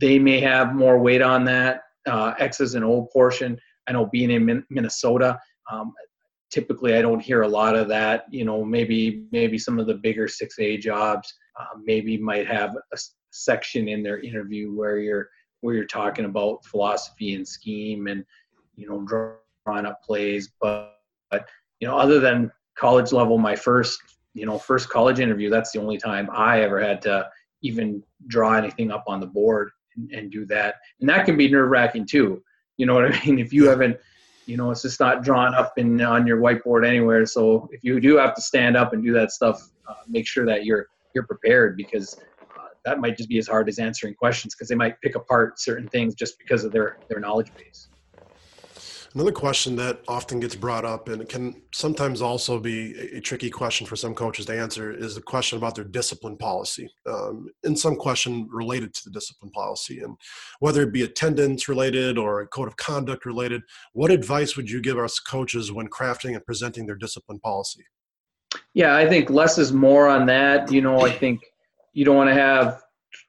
they 0.00 0.18
may 0.18 0.40
have 0.40 0.74
more 0.74 0.98
weight 0.98 1.22
on 1.22 1.44
that. 1.44 1.82
Uh, 2.06 2.34
X's 2.38 2.74
and 2.74 2.84
O's 2.84 3.08
portion. 3.12 3.58
I 3.88 3.92
know 3.92 4.06
being 4.06 4.30
in 4.30 4.64
Minnesota, 4.70 5.38
um, 5.70 5.92
typically 6.50 6.94
I 6.94 7.02
don't 7.02 7.20
hear 7.20 7.42
a 7.42 7.48
lot 7.48 7.76
of 7.76 7.88
that. 7.88 8.24
You 8.30 8.44
know, 8.44 8.64
maybe 8.64 9.26
maybe 9.32 9.58
some 9.58 9.78
of 9.78 9.86
the 9.86 9.94
bigger 9.94 10.26
6A 10.26 10.80
jobs 10.80 11.32
uh, 11.58 11.78
maybe 11.82 12.16
might 12.16 12.46
have 12.46 12.76
a 12.92 12.98
section 13.30 13.88
in 13.88 14.02
their 14.02 14.20
interview 14.20 14.72
where 14.74 14.98
you're 14.98 15.28
where 15.60 15.74
you're 15.74 15.84
talking 15.84 16.24
about 16.24 16.64
philosophy 16.64 17.34
and 17.34 17.46
scheme 17.46 18.06
and 18.06 18.24
you 18.76 18.88
know 18.88 19.04
drawing 19.66 19.86
up 19.86 20.02
plays. 20.02 20.50
But, 20.60 20.94
but 21.30 21.48
you 21.80 21.88
know, 21.88 21.96
other 21.96 22.20
than 22.20 22.50
college 22.76 23.12
level, 23.12 23.38
my 23.38 23.56
first 23.56 24.00
you 24.34 24.46
know 24.46 24.58
first 24.58 24.88
college 24.88 25.20
interview, 25.20 25.50
that's 25.50 25.72
the 25.72 25.80
only 25.80 25.98
time 25.98 26.28
I 26.32 26.62
ever 26.62 26.80
had 26.80 27.02
to 27.02 27.28
even 27.62 28.02
draw 28.26 28.54
anything 28.54 28.90
up 28.90 29.04
on 29.06 29.20
the 29.20 29.26
board 29.26 29.70
and, 29.96 30.10
and 30.12 30.30
do 30.30 30.46
that. 30.46 30.76
And 31.00 31.08
that 31.08 31.26
can 31.26 31.36
be 31.36 31.48
nerve 31.48 31.70
wracking 31.70 32.06
too. 32.06 32.42
You 32.76 32.86
know 32.86 32.94
what 32.94 33.14
I 33.14 33.20
mean? 33.26 33.38
If 33.38 33.52
you 33.52 33.68
haven't, 33.68 33.98
you 34.46 34.56
know, 34.56 34.70
it's 34.70 34.82
just 34.82 35.00
not 35.00 35.22
drawn 35.22 35.54
up 35.54 35.74
in 35.76 36.00
on 36.00 36.26
your 36.26 36.38
whiteboard 36.38 36.86
anywhere. 36.86 37.26
So 37.26 37.68
if 37.72 37.84
you 37.84 38.00
do 38.00 38.16
have 38.16 38.34
to 38.34 38.42
stand 38.42 38.76
up 38.76 38.92
and 38.92 39.02
do 39.02 39.12
that 39.12 39.30
stuff, 39.30 39.60
uh, 39.88 39.94
make 40.08 40.26
sure 40.26 40.46
that 40.46 40.64
you're 40.64 40.86
you're 41.14 41.26
prepared 41.26 41.76
because 41.76 42.20
uh, 42.56 42.68
that 42.84 43.00
might 43.00 43.16
just 43.16 43.28
be 43.28 43.38
as 43.38 43.48
hard 43.48 43.68
as 43.68 43.78
answering 43.78 44.14
questions 44.14 44.54
because 44.54 44.68
they 44.68 44.74
might 44.74 45.00
pick 45.00 45.16
apart 45.16 45.60
certain 45.60 45.88
things 45.88 46.14
just 46.14 46.38
because 46.38 46.64
of 46.64 46.72
their 46.72 46.98
their 47.08 47.20
knowledge 47.20 47.52
base. 47.56 47.88
Another 49.14 49.32
question 49.32 49.74
that 49.74 50.02
often 50.06 50.38
gets 50.38 50.54
brought 50.54 50.84
up, 50.84 51.08
and 51.08 51.20
it 51.20 51.28
can 51.28 51.60
sometimes 51.72 52.22
also 52.22 52.60
be 52.60 52.94
a 53.12 53.20
tricky 53.20 53.50
question 53.50 53.84
for 53.84 53.96
some 53.96 54.14
coaches 54.14 54.46
to 54.46 54.56
answer, 54.56 54.92
is 54.92 55.16
the 55.16 55.20
question 55.20 55.58
about 55.58 55.74
their 55.74 55.84
discipline 55.84 56.36
policy, 56.36 56.88
um, 57.06 57.48
and 57.64 57.76
some 57.76 57.96
question 57.96 58.48
related 58.52 58.94
to 58.94 59.04
the 59.04 59.10
discipline 59.10 59.50
policy, 59.50 59.98
and 60.00 60.16
whether 60.60 60.82
it 60.82 60.92
be 60.92 61.02
attendance 61.02 61.68
related 61.68 62.18
or 62.18 62.42
a 62.42 62.46
code 62.46 62.68
of 62.68 62.76
conduct 62.76 63.26
related. 63.26 63.62
What 63.94 64.12
advice 64.12 64.56
would 64.56 64.70
you 64.70 64.80
give 64.80 64.96
us 64.96 65.18
coaches 65.18 65.72
when 65.72 65.88
crafting 65.88 66.36
and 66.36 66.46
presenting 66.46 66.86
their 66.86 66.94
discipline 66.94 67.40
policy? 67.40 67.84
Yeah, 68.74 68.94
I 68.94 69.08
think 69.08 69.28
less 69.28 69.58
is 69.58 69.72
more 69.72 70.06
on 70.08 70.24
that. 70.26 70.70
You 70.70 70.82
know, 70.82 71.00
I 71.00 71.10
think 71.10 71.40
you 71.94 72.04
don't 72.04 72.16
want 72.16 72.30
to 72.30 72.34
have 72.34 72.80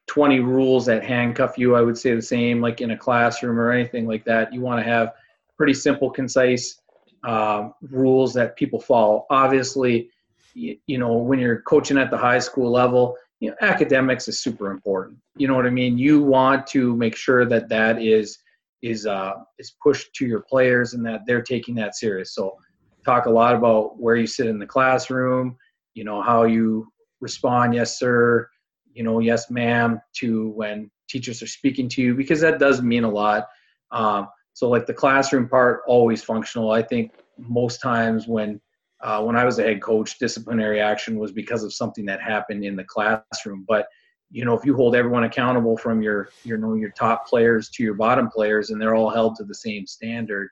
20 0.06 0.38
rules 0.38 0.86
that 0.86 1.02
handcuff 1.04 1.58
you. 1.58 1.74
I 1.74 1.80
would 1.80 1.98
say 1.98 2.14
the 2.14 2.22
same, 2.22 2.60
like 2.60 2.80
in 2.80 2.92
a 2.92 2.96
classroom 2.96 3.58
or 3.58 3.72
anything 3.72 4.06
like 4.06 4.24
that. 4.26 4.52
You 4.52 4.60
want 4.60 4.78
to 4.78 4.88
have 4.88 5.14
pretty 5.56 5.74
simple, 5.74 6.10
concise 6.10 6.80
uh, 7.24 7.68
rules 7.82 8.34
that 8.34 8.56
people 8.56 8.80
follow. 8.80 9.26
Obviously, 9.30 10.10
you, 10.54 10.76
you, 10.86 10.98
know, 10.98 11.16
when 11.16 11.38
you're 11.38 11.62
coaching 11.62 11.98
at 11.98 12.10
the 12.10 12.18
high 12.18 12.38
school 12.38 12.70
level, 12.70 13.16
you 13.40 13.50
know, 13.50 13.56
academics 13.60 14.28
is 14.28 14.40
super 14.40 14.70
important. 14.70 15.18
You 15.36 15.48
know 15.48 15.54
what 15.54 15.66
I 15.66 15.70
mean? 15.70 15.98
You 15.98 16.22
want 16.22 16.66
to 16.68 16.96
make 16.96 17.16
sure 17.16 17.44
that 17.46 17.68
that 17.68 18.00
is 18.00 18.38
is 18.82 19.06
uh, 19.06 19.34
is 19.58 19.74
pushed 19.82 20.12
to 20.14 20.26
your 20.26 20.40
players 20.40 20.94
and 20.94 21.06
that 21.06 21.20
they're 21.26 21.42
taking 21.42 21.74
that 21.76 21.96
serious. 21.96 22.34
So, 22.34 22.56
talk 23.04 23.26
a 23.26 23.30
lot 23.30 23.54
about 23.54 23.98
where 24.00 24.16
you 24.16 24.26
sit 24.26 24.46
in 24.46 24.58
the 24.58 24.66
classroom. 24.66 25.56
You 25.94 26.04
know 26.04 26.22
how 26.22 26.44
you 26.44 26.88
respond, 27.20 27.74
yes 27.74 27.98
sir. 27.98 28.48
You 28.92 29.04
know, 29.04 29.20
yes 29.20 29.50
ma'am, 29.50 30.00
to 30.18 30.50
when 30.50 30.90
teachers 31.08 31.42
are 31.42 31.46
speaking 31.46 31.88
to 31.90 32.02
you 32.02 32.14
because 32.14 32.40
that 32.40 32.58
does 32.58 32.82
mean 32.82 33.04
a 33.04 33.10
lot. 33.10 33.46
Um, 33.90 34.28
so 34.54 34.68
like 34.68 34.86
the 34.86 34.94
classroom 34.94 35.48
part, 35.48 35.82
always 35.86 36.22
functional. 36.22 36.70
I 36.70 36.82
think 36.82 37.12
most 37.38 37.80
times 37.80 38.26
when 38.26 38.60
uh, 39.00 39.20
when 39.22 39.34
I 39.36 39.44
was 39.44 39.58
a 39.58 39.64
head 39.64 39.82
coach, 39.82 40.18
disciplinary 40.18 40.80
action 40.80 41.18
was 41.18 41.32
because 41.32 41.64
of 41.64 41.72
something 41.72 42.06
that 42.06 42.22
happened 42.22 42.64
in 42.64 42.76
the 42.76 42.84
classroom. 42.84 43.64
But 43.66 43.86
you 44.30 44.44
know, 44.44 44.56
if 44.56 44.64
you 44.64 44.76
hold 44.76 44.94
everyone 44.94 45.24
accountable 45.24 45.76
from 45.76 46.02
your 46.02 46.28
you 46.44 46.56
know 46.56 46.74
your 46.74 46.90
top 46.90 47.26
players 47.26 47.68
to 47.70 47.82
your 47.82 47.94
bottom 47.94 48.28
players, 48.28 48.70
and 48.70 48.80
they're 48.80 48.94
all 48.94 49.10
held 49.10 49.36
to 49.36 49.44
the 49.44 49.54
same 49.54 49.86
standard, 49.86 50.50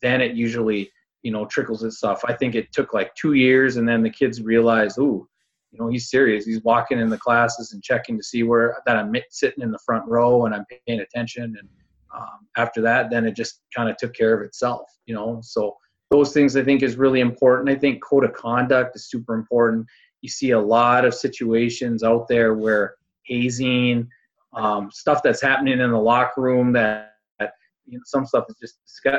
then 0.00 0.20
it 0.20 0.34
usually 0.34 0.90
you 1.22 1.30
know 1.30 1.46
trickles 1.46 1.84
itself. 1.84 2.22
I 2.26 2.32
think 2.32 2.54
it 2.54 2.72
took 2.72 2.94
like 2.94 3.14
two 3.14 3.34
years, 3.34 3.76
and 3.76 3.88
then 3.88 4.02
the 4.02 4.10
kids 4.10 4.42
realized, 4.42 4.98
ooh, 4.98 5.28
you 5.70 5.78
know, 5.78 5.88
he's 5.88 6.10
serious. 6.10 6.46
He's 6.46 6.62
walking 6.62 6.98
in 6.98 7.10
the 7.10 7.18
classes 7.18 7.72
and 7.72 7.82
checking 7.82 8.16
to 8.16 8.22
see 8.22 8.42
where 8.42 8.80
that 8.86 8.96
I'm 8.96 9.14
sitting 9.30 9.62
in 9.62 9.70
the 9.70 9.78
front 9.84 10.06
row 10.06 10.46
and 10.46 10.54
I'm 10.54 10.64
paying 10.86 11.00
attention 11.00 11.56
and 11.58 11.68
um, 12.14 12.46
after 12.56 12.80
that, 12.82 13.10
then 13.10 13.26
it 13.26 13.34
just 13.34 13.60
kind 13.74 13.88
of 13.88 13.96
took 13.96 14.14
care 14.14 14.34
of 14.34 14.42
itself, 14.46 14.88
you 15.06 15.14
know. 15.14 15.40
So 15.42 15.76
those 16.10 16.32
things 16.32 16.56
I 16.56 16.62
think 16.62 16.82
is 16.82 16.96
really 16.96 17.20
important. 17.20 17.68
I 17.68 17.78
think 17.78 18.02
code 18.02 18.24
of 18.24 18.32
conduct 18.32 18.96
is 18.96 19.08
super 19.08 19.34
important. 19.34 19.86
You 20.20 20.28
see 20.28 20.50
a 20.50 20.60
lot 20.60 21.04
of 21.04 21.14
situations 21.14 22.02
out 22.02 22.28
there 22.28 22.54
where 22.54 22.94
hazing, 23.24 24.08
um, 24.54 24.90
stuff 24.92 25.22
that's 25.22 25.42
happening 25.42 25.80
in 25.80 25.90
the 25.90 25.98
locker 25.98 26.40
room 26.40 26.72
that, 26.74 27.16
that 27.38 27.54
you 27.86 27.98
know, 27.98 28.02
some 28.04 28.24
stuff 28.26 28.44
is 28.48 28.56
just 28.60 28.78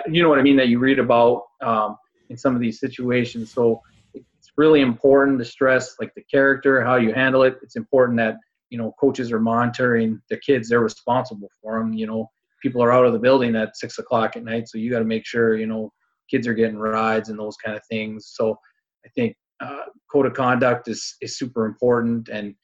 you 0.09 0.23
know 0.23 0.29
what 0.29 0.39
I 0.39 0.41
mean 0.41 0.55
that 0.57 0.69
you 0.69 0.79
read 0.79 0.99
about 0.99 1.43
um, 1.61 1.97
in 2.29 2.37
some 2.37 2.55
of 2.55 2.61
these 2.61 2.79
situations. 2.79 3.51
So 3.51 3.81
it's 4.13 4.51
really 4.57 4.81
important 4.81 5.37
to 5.39 5.45
stress 5.45 5.95
like 5.99 6.13
the 6.15 6.23
character, 6.23 6.83
how 6.83 6.95
you 6.95 7.13
handle 7.13 7.43
it. 7.43 7.57
It's 7.61 7.75
important 7.75 8.17
that 8.17 8.37
you 8.69 8.77
know 8.77 8.95
coaches 8.99 9.31
are 9.31 9.39
monitoring 9.39 10.21
the 10.29 10.37
kids; 10.37 10.69
they're 10.69 10.79
responsible 10.79 11.51
for 11.61 11.79
them. 11.79 11.93
You 11.93 12.07
know, 12.07 12.31
people 12.65 12.81
are 12.81 12.91
out 12.91 13.05
of 13.05 13.13
the 13.13 13.19
building 13.19 13.55
at 13.55 13.77
six 13.77 13.99
o'clock 13.99 14.35
at 14.35 14.43
night, 14.43 14.67
so 14.67 14.79
you 14.79 14.89
got 14.89 14.99
to 14.99 15.05
make 15.05 15.23
sure 15.23 15.55
you 15.55 15.67
know 15.67 15.93
kids 16.31 16.47
are 16.47 16.55
getting 16.55 16.77
rides 16.77 17.29
and 17.29 17.37
those 17.37 17.55
kind 17.63 17.77
of 17.77 17.83
things. 17.85 18.31
So 18.33 18.57
I 19.05 19.09
think 19.09 19.35
uh, 19.59 19.85
code 20.11 20.25
of 20.25 20.33
conduct 20.33 20.87
is 20.87 21.15
is 21.21 21.37
super 21.37 21.65
important 21.65 22.29
and 22.29 22.55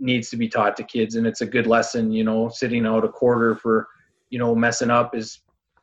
needs 0.00 0.30
to 0.30 0.36
be 0.36 0.48
taught 0.48 0.76
to 0.78 0.82
kids, 0.82 1.14
and 1.14 1.28
it's 1.28 1.42
a 1.42 1.46
good 1.46 1.68
lesson. 1.68 2.10
You 2.10 2.24
know, 2.24 2.48
sitting 2.48 2.86
out 2.86 3.04
a 3.04 3.08
quarter 3.08 3.54
for 3.54 3.86
you 4.30 4.40
know 4.40 4.52
messing 4.52 4.90
up 4.90 5.14
is 5.14 5.40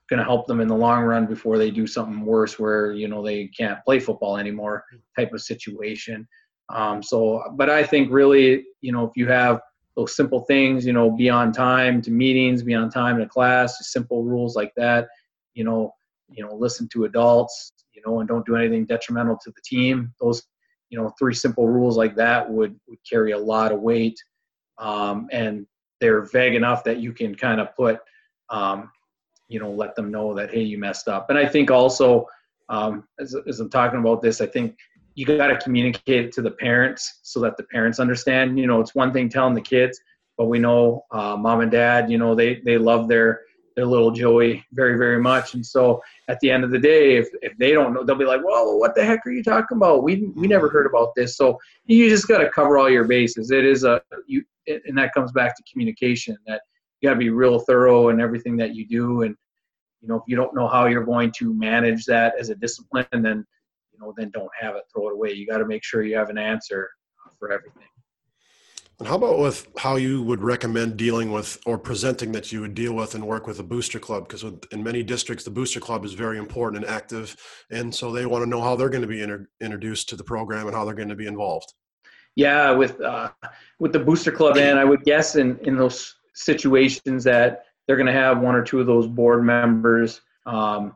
going 0.10 0.20
to 0.20 0.26
help 0.26 0.46
them 0.48 0.60
in 0.60 0.68
the 0.68 0.76
long 0.76 1.04
run 1.04 1.26
before 1.26 1.58
they 1.58 1.72
do 1.72 1.86
something 1.86 2.26
worse 2.26 2.60
where 2.60 2.92
you 2.92 3.08
know 3.08 3.24
they 3.24 3.48
can't 3.48 3.84
play 3.86 4.00
football 4.00 4.38
anymore 4.38 4.84
type 5.18 5.34
of 5.34 5.42
situation 5.42 6.26
um, 6.74 7.04
so 7.04 7.44
but 7.58 7.70
i 7.70 7.84
think 7.84 8.10
really 8.10 8.64
you 8.80 8.94
know 8.94 9.04
if 9.04 9.12
you 9.16 9.28
have 9.28 9.60
those 9.98 10.16
simple 10.16 10.42
things, 10.42 10.86
you 10.86 10.94
know, 10.94 11.10
be 11.10 11.28
on 11.28 11.52
time 11.52 12.04
to 12.04 12.12
meetings, 12.12 12.62
be 12.62 12.76
on 12.76 12.88
time 12.88 13.18
to 13.18 13.26
class, 13.26 13.76
simple 13.92 14.24
rules 14.24 14.56
like 14.56 14.72
that, 14.78 15.08
you 15.56 15.64
know, 15.64 15.92
you 16.30 16.46
know, 16.46 16.54
listen 16.54 16.88
to 16.90 17.06
adults, 17.06 17.74
you 17.94 18.02
know, 18.06 18.20
and 18.20 18.30
don't 18.30 18.46
do 18.46 18.56
anything 18.56 18.86
detrimental 18.86 19.36
to 19.44 19.50
the 19.50 19.62
team. 19.66 20.14
Those, 20.22 20.44
you 20.92 21.00
know, 21.00 21.12
three 21.18 21.34
simple 21.34 21.68
rules 21.68 21.98
like 21.98 22.16
that 22.16 22.48
would 22.48 22.80
would 22.88 23.00
carry 23.10 23.32
a 23.32 23.38
lot 23.38 23.72
of 23.72 23.82
weight, 23.82 24.18
um, 24.78 25.28
and 25.32 25.66
they're 26.00 26.22
vague 26.22 26.54
enough 26.54 26.84
that 26.84 27.00
you 27.00 27.12
can 27.12 27.34
kind 27.34 27.60
of 27.60 27.76
put, 27.76 28.00
um, 28.52 28.92
you 29.48 29.60
know, 29.60 29.72
let 29.72 29.96
them 29.96 30.12
know 30.12 30.36
that 30.36 30.54
hey, 30.54 30.62
you 30.62 30.78
messed 30.78 31.08
up. 31.08 31.32
And 31.32 31.40
I 31.40 31.48
think 31.48 31.72
also, 31.72 32.28
um, 32.70 33.04
as, 33.20 33.36
as 33.48 33.60
I'm 33.60 33.72
talking 33.72 34.00
about 34.00 34.22
this, 34.22 34.42
I 34.42 34.46
think 34.46 34.78
you 35.18 35.26
got 35.26 35.48
to 35.48 35.58
communicate 35.58 36.26
it 36.26 36.32
to 36.32 36.44
the 36.44 36.52
parents 36.52 37.22
so 37.24 37.40
that 37.40 37.58
the 37.58 37.64
parents 37.64 38.00
understand. 38.00 38.60
You 38.60 38.68
know, 38.68 38.80
it's 38.80 38.94
one 38.94 39.12
thing 39.12 39.30
telling 39.30 39.56
the 39.56 39.62
kids, 39.62 40.00
but 40.38 40.46
we 40.46 40.60
know 40.60 41.06
uh, 41.10 41.36
mom 41.36 41.62
and 41.62 41.72
dad, 41.72 42.12
you 42.12 42.20
know, 42.20 42.36
they 42.36 42.62
they 42.64 42.78
love 42.78 43.08
their 43.08 43.42
their 43.76 43.88
little 43.88 44.12
Joey 44.12 44.64
very 44.74 44.96
very 44.96 45.20
much, 45.20 45.56
and 45.56 45.66
so 45.66 46.04
at 46.28 46.40
the 46.40 46.52
end 46.52 46.64
of 46.64 46.70
the 46.70 46.78
day, 46.78 47.18
if 47.18 47.30
if 47.42 47.58
they 47.58 47.72
don't 47.72 47.96
know, 47.96 48.04
they'll 48.04 48.16
be 48.16 48.26
like, 48.26 48.46
"Well, 48.46 48.78
what 48.78 48.94
the 48.94 49.04
heck 49.04 49.26
are 49.26 49.32
you 49.32 49.44
talking 49.44 49.78
about? 49.78 50.04
We 50.04 50.32
we 50.36 50.46
never 50.46 50.70
heard 50.70 50.86
about 50.86 51.16
this." 51.16 51.36
So 51.36 51.58
you 51.88 52.08
just 52.10 52.28
got 52.28 52.38
to 52.38 52.50
cover 52.52 52.78
all 52.78 52.90
your 52.90 53.06
bases. 53.06 53.50
It 53.50 53.66
is 53.66 53.86
a 53.86 54.00
you, 54.28 54.44
and 54.68 54.96
that 55.00 55.16
comes 55.16 55.32
back 55.32 55.58
to 55.58 55.64
communication. 55.72 56.38
That 56.46 56.62
you 57.02 57.10
got 57.10 57.16
to 57.16 57.20
be 57.20 57.32
real 57.32 57.58
thorough 57.58 58.10
in 58.10 58.22
everything 58.22 58.56
that 58.58 58.76
you 58.76 58.88
do, 58.88 59.24
and 59.24 59.36
you 60.02 60.08
know, 60.10 60.18
if 60.18 60.24
you 60.28 60.36
don't 60.36 60.54
know 60.54 60.68
how 60.68 60.86
you're 60.86 61.04
going 61.04 61.32
to 61.38 61.56
manage 61.56 62.06
that 62.06 62.36
as 62.40 62.50
a 62.50 62.56
discipline, 62.56 63.08
then 63.12 63.48
you 63.98 64.06
know, 64.06 64.14
then 64.18 64.30
don't 64.32 64.50
have 64.60 64.76
it, 64.76 64.84
throw 64.94 65.10
it 65.10 65.14
away. 65.14 65.34
You 65.34 65.48
got 65.48 65.58
to 65.58 65.66
make 65.66 65.84
sure 65.84 66.04
you 66.04 66.18
have 66.18 66.30
an 66.30 66.38
answer 66.38 66.90
for 67.40 67.52
everything. 67.52 67.84
And 69.00 69.08
how 69.08 69.16
about 69.16 69.38
with 69.38 69.68
how 69.78 69.98
you 69.98 70.24
would 70.24 70.42
recommend 70.42 70.98
dealing 70.98 71.32
with 71.32 71.60
or 71.68 71.78
presenting 71.78 72.32
that 72.32 72.52
you 72.52 72.62
would 72.62 72.74
deal 72.74 72.94
with 72.94 73.14
and 73.14 73.28
work 73.28 73.46
with 73.46 73.60
a 73.60 73.64
booster 73.64 74.00
club? 74.00 74.28
Because 74.28 74.44
in 74.72 74.84
many 74.84 75.04
districts, 75.04 75.44
the 75.44 75.52
booster 75.52 75.80
club 75.80 76.04
is 76.04 76.14
very 76.14 76.40
important 76.40 76.84
and 76.84 76.92
active, 76.92 77.36
and 77.70 77.94
so 77.94 78.12
they 78.12 78.26
want 78.26 78.44
to 78.44 78.50
know 78.50 78.62
how 78.62 78.76
they're 78.76 78.90
going 78.90 79.04
to 79.04 79.08
be 79.08 79.22
inter- 79.22 79.48
introduced 79.62 80.10
to 80.10 80.16
the 80.16 80.24
program 80.24 80.66
and 80.66 80.76
how 80.76 80.84
they're 80.84 80.96
going 80.96 81.10
to 81.10 81.16
be 81.16 81.28
involved. 81.28 81.72
Yeah, 82.36 82.72
with 82.72 83.00
uh, 83.02 83.30
with 83.80 83.94
the 83.94 84.00
booster 84.00 84.32
club, 84.32 84.58
and 84.58 84.80
I 84.80 84.84
would 84.84 85.04
guess 85.04 85.36
in 85.36 85.60
in 85.60 85.78
those 85.78 86.16
situations 86.34 87.24
that 87.26 87.66
they're 87.86 87.98
going 87.98 88.08
to 88.08 88.14
have 88.14 88.40
one 88.40 88.56
or 88.56 88.64
two 88.64 88.80
of 88.80 88.88
those 88.88 89.08
board 89.08 89.44
members 89.44 90.22
um, 90.48 90.94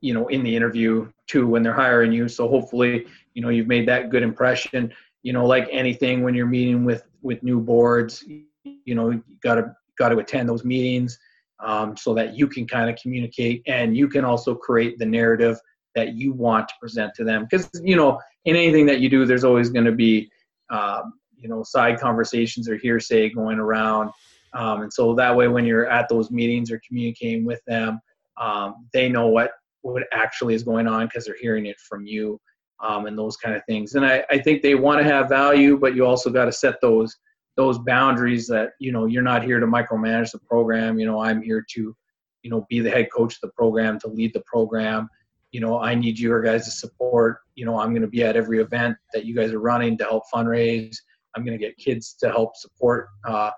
you 0.00 0.14
know 0.14 0.28
in 0.28 0.42
the 0.42 0.54
interview 0.54 1.10
too 1.30 1.46
when 1.46 1.62
they're 1.62 1.72
hiring 1.72 2.12
you. 2.12 2.28
So 2.28 2.48
hopefully 2.48 3.06
you 3.34 3.42
know 3.42 3.48
you've 3.48 3.68
made 3.68 3.88
that 3.88 4.10
good 4.10 4.22
impression. 4.22 4.92
You 5.22 5.32
know 5.32 5.46
like 5.46 5.68
anything 5.70 6.22
when 6.22 6.34
you're 6.34 6.46
meeting 6.46 6.84
with 6.84 7.04
with 7.22 7.42
new 7.42 7.60
boards 7.60 8.24
you 8.64 8.94
know 8.94 9.10
you 9.10 9.22
got 9.42 9.56
to 9.56 9.74
got 9.98 10.10
to 10.10 10.18
attend 10.18 10.48
those 10.48 10.64
meetings 10.64 11.18
um, 11.64 11.96
so 11.96 12.14
that 12.14 12.34
you 12.34 12.46
can 12.46 12.66
kind 12.66 12.88
of 12.88 12.96
communicate 12.96 13.62
and 13.66 13.96
you 13.96 14.08
can 14.08 14.24
also 14.24 14.54
create 14.54 14.98
the 14.98 15.06
narrative 15.06 15.58
that 15.94 16.14
you 16.14 16.32
want 16.32 16.68
to 16.68 16.74
present 16.80 17.12
to 17.14 17.24
them. 17.24 17.46
Because 17.48 17.70
you 17.82 17.96
know 17.96 18.18
in 18.44 18.56
anything 18.56 18.86
that 18.86 19.00
you 19.00 19.08
do 19.08 19.24
there's 19.26 19.44
always 19.44 19.70
going 19.70 19.84
to 19.84 19.92
be 19.92 20.30
um, 20.70 21.14
you 21.36 21.48
know 21.48 21.62
side 21.62 22.00
conversations 22.00 22.68
or 22.68 22.76
hearsay 22.76 23.30
going 23.30 23.58
around. 23.58 24.10
Um, 24.52 24.82
and 24.82 24.92
so 24.92 25.14
that 25.14 25.36
way 25.36 25.46
when 25.46 25.64
you're 25.64 25.88
at 25.88 26.08
those 26.08 26.32
meetings 26.32 26.72
or 26.72 26.80
communicating 26.88 27.44
with 27.44 27.60
them 27.68 28.00
um, 28.40 28.88
they 28.92 29.08
know 29.08 29.28
what 29.28 29.52
what 29.82 30.02
actually 30.12 30.54
is 30.54 30.62
going 30.62 30.86
on 30.86 31.06
because 31.06 31.24
they're 31.24 31.36
hearing 31.40 31.66
it 31.66 31.78
from 31.80 32.06
you 32.06 32.40
um, 32.82 33.06
and 33.06 33.18
those 33.18 33.36
kind 33.36 33.54
of 33.54 33.62
things. 33.66 33.94
And 33.94 34.04
I, 34.04 34.24
I 34.30 34.38
think 34.38 34.62
they 34.62 34.74
want 34.74 35.00
to 35.00 35.04
have 35.04 35.28
value, 35.28 35.78
but 35.78 35.94
you 35.94 36.06
also 36.06 36.30
got 36.30 36.46
to 36.46 36.52
set 36.52 36.80
those 36.80 37.16
those 37.56 37.78
boundaries 37.80 38.46
that 38.46 38.70
you 38.78 38.92
know 38.92 39.06
you're 39.06 39.22
not 39.22 39.44
here 39.44 39.60
to 39.60 39.66
micromanage 39.66 40.32
the 40.32 40.38
program. 40.38 40.98
You 40.98 41.06
know, 41.06 41.20
I'm 41.20 41.42
here 41.42 41.64
to 41.74 41.96
you 42.42 42.50
know 42.50 42.66
be 42.68 42.80
the 42.80 42.90
head 42.90 43.08
coach 43.14 43.34
of 43.34 43.40
the 43.42 43.48
program 43.48 43.98
to 44.00 44.08
lead 44.08 44.32
the 44.32 44.42
program. 44.46 45.08
You 45.52 45.60
know, 45.60 45.80
I 45.80 45.94
need 45.94 46.18
your 46.18 46.40
guys' 46.42 46.66
to 46.66 46.70
support. 46.70 47.38
You 47.56 47.66
know, 47.66 47.78
I'm 47.78 47.90
going 47.90 48.02
to 48.02 48.08
be 48.08 48.22
at 48.22 48.36
every 48.36 48.60
event 48.60 48.96
that 49.12 49.24
you 49.24 49.34
guys 49.34 49.52
are 49.52 49.60
running 49.60 49.98
to 49.98 50.04
help 50.04 50.24
fundraise. 50.32 50.96
I'm 51.34 51.44
going 51.44 51.58
to 51.58 51.64
get 51.64 51.76
kids 51.76 52.14
to 52.20 52.30
help 52.30 52.56
support 52.56 53.08
uh, 53.26 53.50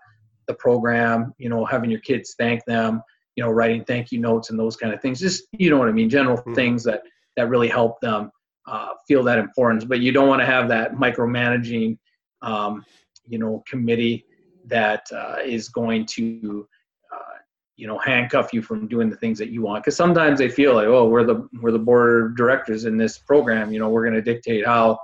the 0.46 0.54
program. 0.54 1.34
You 1.38 1.48
know, 1.48 1.64
having 1.64 1.90
your 1.90 2.00
kids 2.00 2.34
thank 2.38 2.64
them 2.64 3.02
you 3.36 3.44
know, 3.44 3.50
writing 3.50 3.84
thank 3.84 4.12
you 4.12 4.20
notes 4.20 4.50
and 4.50 4.58
those 4.58 4.76
kind 4.76 4.92
of 4.92 5.00
things. 5.00 5.20
Just 5.20 5.44
you 5.52 5.70
know 5.70 5.78
what 5.78 5.88
I 5.88 5.92
mean, 5.92 6.10
general 6.10 6.38
mm-hmm. 6.38 6.54
things 6.54 6.84
that 6.84 7.02
that 7.36 7.48
really 7.48 7.68
help 7.68 8.00
them 8.00 8.30
uh, 8.66 8.90
feel 9.08 9.22
that 9.24 9.38
importance. 9.38 9.84
But 9.84 10.00
you 10.00 10.12
don't 10.12 10.28
want 10.28 10.40
to 10.40 10.46
have 10.46 10.68
that 10.68 10.94
micromanaging, 10.94 11.98
um, 12.42 12.84
you 13.26 13.38
know, 13.38 13.62
committee 13.66 14.24
that 14.66 15.06
uh, 15.12 15.36
is 15.44 15.68
going 15.68 16.06
to, 16.06 16.68
uh, 17.12 17.38
you 17.76 17.86
know 17.86 17.98
handcuff 17.98 18.52
you 18.52 18.62
from 18.62 18.86
doing 18.86 19.10
the 19.10 19.16
things 19.16 19.38
that 19.38 19.48
you 19.48 19.62
want 19.62 19.82
because 19.82 19.96
sometimes 19.96 20.38
they 20.38 20.48
feel 20.48 20.74
like 20.74 20.86
oh 20.86 21.08
we're 21.08 21.24
the 21.24 21.48
we're 21.60 21.72
the 21.72 21.78
board 21.78 22.26
of 22.26 22.36
directors 22.36 22.84
in 22.84 22.96
this 22.96 23.18
program 23.18 23.72
you 23.72 23.78
know 23.78 23.88
we're 23.88 24.04
going 24.04 24.14
to 24.14 24.22
dictate 24.22 24.64
how 24.64 24.98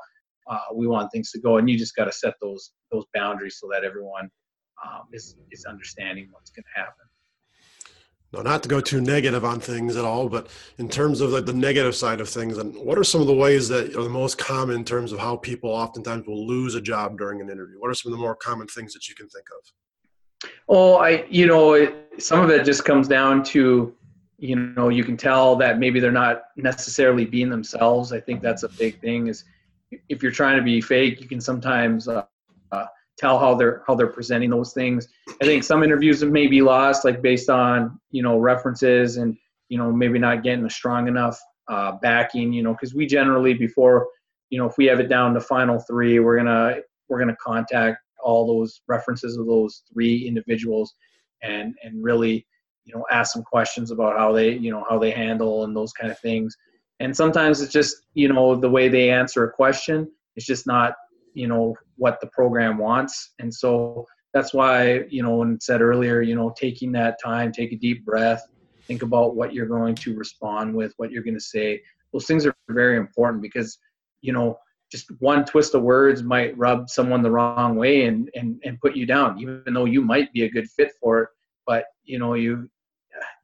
uh, 0.49 0.61
we 0.75 0.87
want 0.87 1.11
things 1.11 1.31
to 1.31 1.41
go 1.41 1.57
and 1.57 1.69
you 1.69 1.77
just 1.77 1.97
got 1.97 2.05
to 2.05 2.13
set 2.13 2.35
those 2.41 2.73
those 2.93 3.05
boundaries 3.15 3.59
so 3.59 3.69
that 3.73 3.85
everyone 3.85 4.31
um, 4.85 5.03
is 5.13 5.37
is 5.51 5.65
understanding 5.65 6.29
what's 6.31 6.51
going 6.51 6.63
to 6.63 6.81
happen 6.81 7.08
no, 8.33 8.43
not 8.43 8.63
to 8.63 8.69
go 8.69 8.81
too 8.81 9.01
negative 9.01 9.45
on 9.45 9.59
things 9.59 9.97
at 9.97 10.05
all, 10.05 10.29
but 10.29 10.49
in 10.77 10.89
terms 10.89 11.23
of 11.23 11.31
like 11.31 11.47
the 11.47 11.53
negative 11.53 11.95
side 11.95 12.21
of 12.21 12.29
things, 12.29 12.59
and 12.59 12.77
what 12.77 12.99
are 12.99 13.05
some 13.05 13.23
of 13.23 13.27
the 13.27 13.35
ways 13.35 13.69
that 13.69 13.97
are 13.97 14.03
the 14.03 14.09
most 14.09 14.37
common 14.37 14.77
in 14.77 14.85
terms 14.85 15.13
of 15.13 15.19
how 15.19 15.37
people 15.37 15.71
oftentimes 15.71 16.27
will 16.27 16.47
lose 16.47 16.75
a 16.75 16.81
job 16.81 17.17
during 17.17 17.41
an 17.41 17.49
interview? 17.49 17.81
What 17.81 17.91
are 17.91 17.95
some 17.95 18.13
of 18.13 18.19
the 18.19 18.23
more 18.23 18.35
common 18.35 18.67
things 18.67 18.93
that 18.93 19.09
you 19.09 19.15
can 19.15 19.29
think 19.29 19.47
of? 19.57 20.51
Oh, 20.69 20.97
I, 20.97 21.25
you 21.31 21.47
know, 21.47 21.91
some 22.19 22.41
of 22.41 22.51
it 22.51 22.65
just 22.65 22.85
comes 22.85 23.09
down 23.09 23.43
to, 23.45 23.95
you 24.39 24.57
know, 24.57 24.91
you 24.91 25.05
can 25.05 25.17
tell 25.17 25.57
that 25.57 25.79
maybe 25.79 25.99
they're 25.99 26.13
not 26.13 26.45
necessarily 26.57 27.25
being 27.25 27.49
themselves. 27.49 28.13
I 28.13 28.21
think 28.21 28.43
that's 28.43 28.63
a 28.63 28.69
big 28.69 29.01
thing. 29.01 29.29
Is 29.29 29.45
if 30.11 30.23
you're 30.23 30.33
trying 30.33 30.59
to 30.59 30.63
be 30.63 30.83
fake, 30.83 31.21
you 31.21 31.29
can 31.29 31.41
sometimes 31.41 32.09
uh, 32.09 32.25
uh, 32.73 32.87
tell 33.19 33.39
how 33.39 33.55
they're 33.55 33.83
how 33.87 33.95
they're 33.95 34.07
presenting 34.07 34.51
those 34.51 34.73
things. 34.73 35.09
I 35.43 35.45
think 35.45 35.65
some 35.65 35.83
interviews 35.83 36.23
may 36.25 36.47
be 36.47 36.63
lost, 36.63 37.05
like 37.05 37.21
based 37.21 37.51
on 37.51 37.99
you 38.11 38.23
know 38.23 38.39
references 38.39 39.17
and 39.17 39.37
you 39.69 39.79
know 39.79 39.93
maybe 39.93 40.19
not 40.19 40.43
getting 40.43 40.65
a 40.65 40.71
strong 40.71 41.09
enough 41.09 41.39
uh, 41.69 41.93
backing. 42.01 42.53
You 42.53 42.63
know, 42.63 42.73
because 42.73 42.95
we 42.95 43.07
generally 43.07 43.55
before 43.55 44.09
you 44.51 44.59
know 44.59 44.67
if 44.67 44.79
we 44.79 44.87
have 44.87 45.01
it 45.01 45.09
down 45.09 45.35
to 45.35 45.41
final 45.41 45.79
three, 45.81 46.21
we're 46.21 46.37
gonna 46.37 46.77
we're 47.09 47.19
gonna 47.19 47.37
contact 47.37 47.99
all 48.23 48.47
those 48.47 48.81
references 48.89 49.37
of 49.37 49.47
those 49.47 49.83
three 49.93 50.27
individuals 50.27 50.95
and 51.43 51.75
and 51.83 52.03
really 52.03 52.47
you 52.85 52.95
know 52.95 53.05
ask 53.11 53.33
some 53.33 53.43
questions 53.43 53.91
about 53.91 54.19
how 54.19 54.33
they 54.33 54.53
you 54.53 54.71
know 54.71 54.85
how 54.89 54.99
they 54.99 55.11
handle 55.11 55.65
and 55.65 55.77
those 55.77 55.93
kind 55.93 56.11
of 56.11 56.19
things 56.19 56.57
and 57.01 57.17
sometimes 57.17 57.61
it's 57.61 57.73
just 57.73 58.07
you 58.15 58.29
know 58.29 58.57
the 58.57 58.69
way 58.69 58.89
they 58.89 59.11
answer 59.11 59.45
a 59.45 59.53
question 59.53 60.11
it's 60.37 60.47
just 60.47 60.67
not 60.67 60.95
you 61.35 61.47
know 61.47 61.77
what 61.99 62.21
the 62.21 62.27
program 62.29 62.79
wants. 62.79 63.35
And 63.39 63.53
so 63.53 64.07
that's 64.35 64.55
why 64.55 65.05
you 65.09 65.23
know 65.23 65.37
when 65.37 65.59
said 65.61 65.81
earlier 65.81 66.21
you 66.21 66.35
know 66.35 66.53
taking 66.57 66.93
that 66.93 67.17
time 67.23 67.51
take 67.51 67.73
a 67.73 67.77
deep 67.77 68.05
breath 68.05 68.47
think 68.87 69.03
about 69.03 69.35
what 69.35 69.55
you're 69.55 69.67
going 69.67 69.95
to 69.95 70.15
respond 70.17 70.75
with 70.75 70.93
what 70.99 71.11
you're 71.11 71.23
going 71.23 71.35
to 71.35 71.41
say 71.41 71.81
those 72.13 72.27
things 72.27 72.47
are 72.47 72.55
very 72.69 72.99
important 72.99 73.43
because 73.43 73.79
you 74.21 74.33
know 74.33 74.59
just 74.91 75.11
one 75.21 75.45
twist 75.45 75.75
of 75.75 75.83
words 75.83 76.23
might 76.23 76.57
rub 76.57 76.89
someone 76.89 77.23
the 77.23 77.31
wrong 77.31 77.77
way 77.77 78.05
and 78.05 78.31
and, 78.35 78.61
and 78.65 78.81
put 78.81 78.97
you 78.97 79.07
down 79.07 79.39
even 79.39 79.73
though 79.73 79.85
you 79.85 80.01
might 80.01 80.33
be 80.33 80.45
a 80.45 80.51
good 80.51 80.69
fit 80.71 80.93
for 81.01 81.23
it. 81.23 81.29
But 81.67 81.85
you 82.05 82.19
know 82.19 82.35
you 82.35 82.69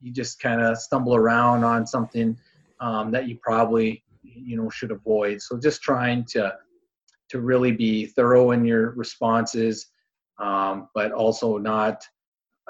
you 0.01 0.13
just 0.13 0.41
kind 0.41 0.61
of 0.61 0.79
stumble 0.79 1.15
around 1.15 1.65
on 1.65 1.87
something 1.87 2.37
um, 2.81 3.11
that 3.11 3.29
you 3.29 3.39
probably 3.43 4.03
you 4.23 4.57
know 4.57 4.71
should 4.71 4.91
avoid. 4.91 5.43
So 5.43 5.59
just 5.59 5.83
trying 5.83 6.25
to 6.27 6.55
to 7.31 7.41
really 7.41 7.73
be 7.73 8.07
thorough 8.07 8.51
in 8.53 8.65
your 8.65 8.91
responses, 8.93 9.87
um, 10.39 10.89
but 10.95 11.13
also 11.13 11.59
not, 11.59 12.05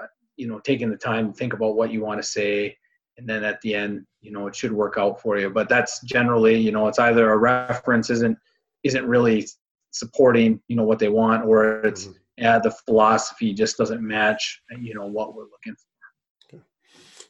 uh, 0.00 0.06
you 0.36 0.46
know, 0.46 0.60
taking 0.60 0.90
the 0.90 0.96
time 0.96 1.32
to 1.32 1.38
think 1.38 1.52
about 1.52 1.76
what 1.76 1.90
you 1.90 2.02
want 2.02 2.20
to 2.20 2.26
say. 2.26 2.76
And 3.16 3.28
then 3.28 3.44
at 3.44 3.60
the 3.60 3.74
end, 3.74 4.06
you 4.20 4.32
know, 4.32 4.46
it 4.46 4.56
should 4.56 4.72
work 4.72 4.96
out 4.98 5.20
for 5.20 5.38
you. 5.38 5.50
But 5.50 5.68
that's 5.68 6.00
generally, 6.02 6.56
you 6.56 6.72
know, 6.72 6.88
it's 6.88 6.98
either 6.98 7.30
a 7.30 7.36
reference 7.36 8.10
isn't 8.10 8.38
isn't 8.82 9.06
really 9.06 9.46
supporting, 9.92 10.60
you 10.68 10.76
know, 10.76 10.84
what 10.84 10.98
they 10.98 11.08
want, 11.08 11.46
or 11.46 11.80
it's 11.80 12.06
mm-hmm. 12.06 12.18
yeah, 12.36 12.58
the 12.58 12.70
philosophy 12.70 13.54
just 13.54 13.78
doesn't 13.78 14.02
match, 14.02 14.60
you 14.80 14.94
know, 14.94 15.06
what 15.06 15.34
we're 15.34 15.44
looking 15.44 15.74
for. 15.74 15.94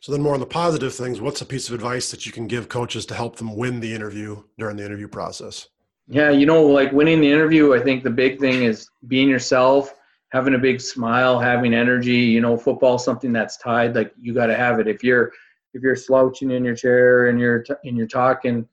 So 0.05 0.13
then, 0.13 0.21
more 0.21 0.35
on 0.35 0.41
the 0.41 0.45
positive 0.45 0.95
things. 0.95 1.19
What's 1.19 1.41
a 1.41 1.47
piece 1.47 1.69
of 1.69 1.75
advice 1.75 2.11
that 2.11 2.27
you 2.27 2.33
can 2.33 2.47
give 2.47 2.69
coaches 2.69 3.07
to 3.07 3.15
help 3.15 3.37
them 3.37 3.57
win 3.57 3.81
the 3.81 3.95
interview 3.95 4.43
during 4.59 4.77
the 4.77 4.85
interview 4.85 5.09
process? 5.09 5.69
Yeah, 6.07 6.31
you 6.31 6.45
know, 6.45 6.62
like 6.62 6.93
winning 6.93 7.21
the 7.21 7.31
interview, 7.31 7.75
I 7.75 7.81
think 7.81 8.05
the 8.05 8.11
big 8.11 8.38
thing 8.38 8.64
is 8.64 8.88
being 9.09 9.29
yourself, 9.29 9.95
having 10.31 10.55
a 10.55 10.59
big 10.59 10.81
smile, 10.81 11.38
having 11.38 11.73
energy. 11.73 12.17
You 12.17 12.40
know, 12.43 12.57
football 12.57 12.99
something 12.99 13.33
that's 13.33 13.57
tied. 13.57 13.95
Like 13.95 14.12
you 14.21 14.35
got 14.35 14.47
to 14.47 14.55
have 14.55 14.81
it. 14.81 14.87
If 14.87 15.03
you're 15.03 15.33
if 15.73 15.83
you're 15.83 15.97
slouching 15.97 16.51
in 16.51 16.64
your 16.64 16.75
chair 16.75 17.29
and 17.29 17.40
you're 17.40 17.62
t- 17.62 17.75
and 17.85 17.97
you're 17.97 18.07
talking, 18.07 18.69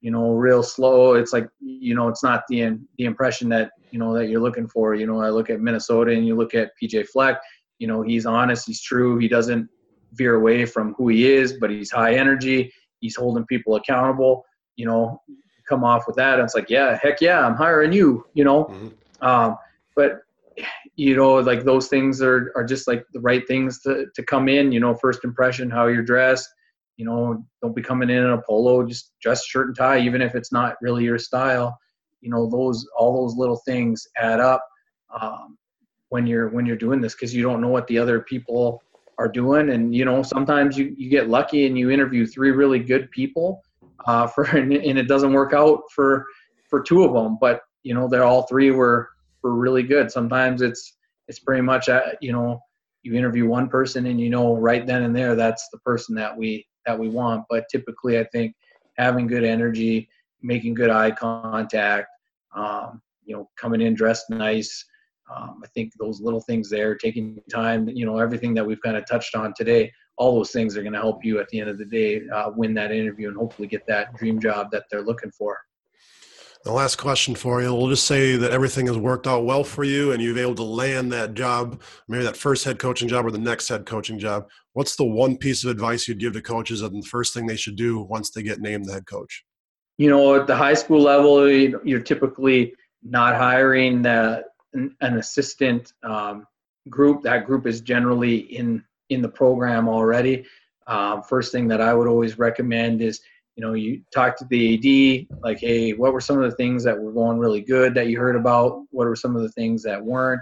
you 0.00 0.10
know, 0.10 0.32
real 0.32 0.62
slow, 0.62 1.14
it's 1.14 1.34
like 1.34 1.48
you 1.60 1.94
know, 1.94 2.08
it's 2.08 2.22
not 2.22 2.44
the 2.48 2.78
the 2.96 3.04
impression 3.04 3.50
that 3.50 3.72
you 3.90 3.98
know 3.98 4.14
that 4.14 4.28
you're 4.28 4.40
looking 4.40 4.66
for. 4.66 4.94
You 4.94 5.06
know, 5.06 5.20
I 5.20 5.28
look 5.28 5.50
at 5.50 5.60
Minnesota 5.60 6.12
and 6.12 6.26
you 6.26 6.34
look 6.34 6.54
at 6.54 6.72
PJ 6.82 7.08
Fleck. 7.08 7.40
You 7.78 7.88
know, 7.88 8.00
he's 8.02 8.24
honest, 8.24 8.66
he's 8.66 8.80
true, 8.80 9.18
he 9.18 9.28
doesn't 9.28 9.68
veer 10.12 10.34
away 10.34 10.66
from 10.66 10.94
who 10.94 11.08
he 11.08 11.30
is, 11.30 11.54
but 11.54 11.70
he's 11.70 11.90
high 11.90 12.14
energy. 12.14 12.72
He's 13.00 13.16
holding 13.16 13.44
people 13.46 13.76
accountable. 13.76 14.44
You 14.76 14.86
know, 14.86 15.22
come 15.70 15.84
off 15.84 16.06
with 16.06 16.16
that. 16.16 16.34
And 16.34 16.44
it's 16.44 16.54
like, 16.54 16.68
yeah, 16.68 16.98
heck 17.00 17.20
yeah, 17.20 17.46
I'm 17.46 17.54
hiring 17.54 17.92
you, 17.92 18.26
you 18.34 18.44
know. 18.44 18.64
Mm-hmm. 18.64 19.26
Um, 19.26 19.56
but 19.96 20.20
you 20.96 21.16
know, 21.16 21.36
like 21.36 21.64
those 21.64 21.88
things 21.88 22.20
are 22.20 22.52
are 22.56 22.64
just 22.64 22.86
like 22.86 23.06
the 23.12 23.20
right 23.20 23.46
things 23.46 23.80
to 23.82 24.06
to 24.14 24.22
come 24.22 24.48
in. 24.48 24.72
You 24.72 24.80
know, 24.80 24.94
first 24.94 25.24
impression, 25.24 25.70
how 25.70 25.86
you're 25.86 26.02
dressed. 26.02 26.48
You 26.96 27.06
know, 27.06 27.42
don't 27.62 27.74
be 27.74 27.82
coming 27.82 28.10
in 28.10 28.24
in 28.24 28.30
a 28.30 28.42
polo. 28.42 28.84
Just 28.84 29.12
dress 29.22 29.46
shirt 29.46 29.68
and 29.68 29.76
tie, 29.76 30.00
even 30.00 30.20
if 30.20 30.34
it's 30.34 30.52
not 30.52 30.74
really 30.82 31.04
your 31.04 31.18
style. 31.18 31.78
You 32.20 32.30
know, 32.30 32.50
those 32.50 32.86
all 32.98 33.22
those 33.22 33.36
little 33.36 33.62
things 33.64 34.06
add 34.16 34.40
up 34.40 34.66
um, 35.18 35.56
when 36.10 36.26
you're 36.26 36.48
when 36.50 36.66
you're 36.66 36.76
doing 36.76 37.00
this 37.00 37.14
because 37.14 37.34
you 37.34 37.42
don't 37.42 37.60
know 37.60 37.68
what 37.68 37.86
the 37.86 37.98
other 37.98 38.20
people 38.20 38.82
are 39.18 39.28
doing 39.28 39.68
and 39.70 39.94
you 39.94 40.02
know 40.02 40.22
sometimes 40.22 40.78
you, 40.78 40.94
you 40.96 41.10
get 41.10 41.28
lucky 41.28 41.66
and 41.66 41.76
you 41.76 41.90
interview 41.90 42.26
three 42.26 42.52
really 42.52 42.78
good 42.78 43.10
people 43.10 43.62
uh, 44.06 44.26
for 44.26 44.44
and, 44.56 44.72
it 44.72 45.08
doesn't 45.08 45.32
work 45.32 45.52
out 45.52 45.82
for 45.94 46.26
for 46.68 46.82
two 46.82 47.04
of 47.04 47.12
them. 47.12 47.38
But 47.40 47.62
you 47.82 47.94
know, 47.94 48.08
they're 48.08 48.24
all 48.24 48.42
three 48.42 48.70
were 48.70 49.10
were 49.42 49.54
really 49.54 49.82
good. 49.82 50.10
Sometimes 50.10 50.62
it's 50.62 50.96
it's 51.28 51.38
pretty 51.38 51.62
much 51.62 51.88
uh, 51.88 52.12
you 52.20 52.32
know 52.32 52.60
you 53.02 53.14
interview 53.14 53.46
one 53.46 53.68
person 53.68 54.06
and 54.06 54.20
you 54.20 54.28
know 54.28 54.56
right 54.56 54.86
then 54.86 55.04
and 55.04 55.16
there 55.16 55.34
that's 55.34 55.68
the 55.70 55.78
person 55.78 56.14
that 56.16 56.36
we 56.36 56.66
that 56.86 56.98
we 56.98 57.08
want. 57.08 57.44
But 57.48 57.64
typically, 57.70 58.18
I 58.18 58.24
think 58.24 58.54
having 58.96 59.26
good 59.26 59.44
energy, 59.44 60.08
making 60.42 60.74
good 60.74 60.90
eye 60.90 61.10
contact, 61.10 62.08
um, 62.54 63.00
you 63.24 63.34
know, 63.34 63.48
coming 63.56 63.80
in 63.80 63.94
dressed 63.94 64.30
nice. 64.30 64.84
Um, 65.34 65.60
I 65.62 65.68
think 65.68 65.92
those 65.98 66.20
little 66.20 66.40
things 66.40 66.68
there, 66.68 66.96
taking 66.96 67.40
time, 67.50 67.88
you 67.88 68.04
know, 68.04 68.18
everything 68.18 68.52
that 68.54 68.66
we've 68.66 68.82
kind 68.82 68.96
of 68.96 69.06
touched 69.06 69.36
on 69.36 69.54
today, 69.56 69.92
all 70.20 70.34
those 70.34 70.50
things 70.50 70.76
are 70.76 70.82
going 70.82 70.92
to 70.92 71.00
help 71.00 71.24
you 71.24 71.40
at 71.40 71.48
the 71.48 71.58
end 71.58 71.70
of 71.70 71.78
the 71.78 71.84
day 71.84 72.28
uh, 72.28 72.50
win 72.54 72.74
that 72.74 72.92
interview 72.92 73.28
and 73.28 73.36
hopefully 73.38 73.66
get 73.66 73.86
that 73.86 74.14
dream 74.16 74.38
job 74.38 74.70
that 74.70 74.84
they're 74.90 75.02
looking 75.02 75.30
for. 75.30 75.58
The 76.62 76.72
last 76.72 76.96
question 76.96 77.34
for 77.34 77.62
you. 77.62 77.74
We'll 77.74 77.88
just 77.88 78.06
say 78.06 78.36
that 78.36 78.50
everything 78.50 78.86
has 78.88 78.98
worked 78.98 79.26
out 79.26 79.46
well 79.46 79.64
for 79.64 79.82
you 79.82 80.12
and 80.12 80.22
you've 80.22 80.36
able 80.36 80.54
to 80.56 80.62
land 80.62 81.10
that 81.12 81.32
job, 81.32 81.80
maybe 82.06 82.22
that 82.24 82.36
first 82.36 82.66
head 82.66 82.78
coaching 82.78 83.08
job 83.08 83.24
or 83.24 83.30
the 83.30 83.38
next 83.38 83.66
head 83.68 83.86
coaching 83.86 84.18
job. 84.18 84.46
What's 84.74 84.94
the 84.94 85.06
one 85.06 85.38
piece 85.38 85.64
of 85.64 85.70
advice 85.70 86.06
you'd 86.06 86.20
give 86.20 86.34
to 86.34 86.42
coaches 86.42 86.82
on 86.82 86.92
the 86.92 87.06
first 87.06 87.32
thing 87.32 87.46
they 87.46 87.56
should 87.56 87.76
do 87.76 88.00
once 88.00 88.30
they 88.30 88.42
get 88.42 88.60
named 88.60 88.84
the 88.84 88.92
head 88.92 89.06
coach? 89.06 89.42
You 89.96 90.10
know, 90.10 90.34
at 90.34 90.46
the 90.46 90.54
high 90.54 90.74
school 90.74 91.00
level, 91.00 91.48
you're 91.48 92.02
typically 92.02 92.74
not 93.02 93.36
hiring 93.36 94.02
the, 94.02 94.44
an, 94.74 94.94
assistant 95.00 95.94
um, 96.02 96.46
group. 96.90 97.22
That 97.22 97.46
group 97.46 97.66
is 97.66 97.80
generally 97.80 98.36
in 98.36 98.84
in 99.10 99.20
the 99.20 99.28
program 99.28 99.88
already. 99.88 100.44
Um, 100.86 101.22
first 101.22 101.52
thing 101.52 101.68
that 101.68 101.80
I 101.80 101.92
would 101.94 102.08
always 102.08 102.38
recommend 102.38 103.02
is, 103.02 103.20
you 103.56 103.64
know, 103.64 103.74
you 103.74 104.02
talk 104.14 104.36
to 104.38 104.46
the 104.48 104.74
AD, 105.28 105.38
like, 105.42 105.58
hey, 105.58 105.92
what 105.92 106.12
were 106.12 106.20
some 106.20 106.42
of 106.42 106.50
the 106.50 106.56
things 106.56 106.82
that 106.84 106.98
were 106.98 107.12
going 107.12 107.38
really 107.38 107.60
good 107.60 107.94
that 107.94 108.06
you 108.06 108.18
heard 108.18 108.36
about? 108.36 108.82
What 108.90 109.06
were 109.06 109.16
some 109.16 109.36
of 109.36 109.42
the 109.42 109.50
things 109.50 109.82
that 109.82 110.02
weren't? 110.02 110.40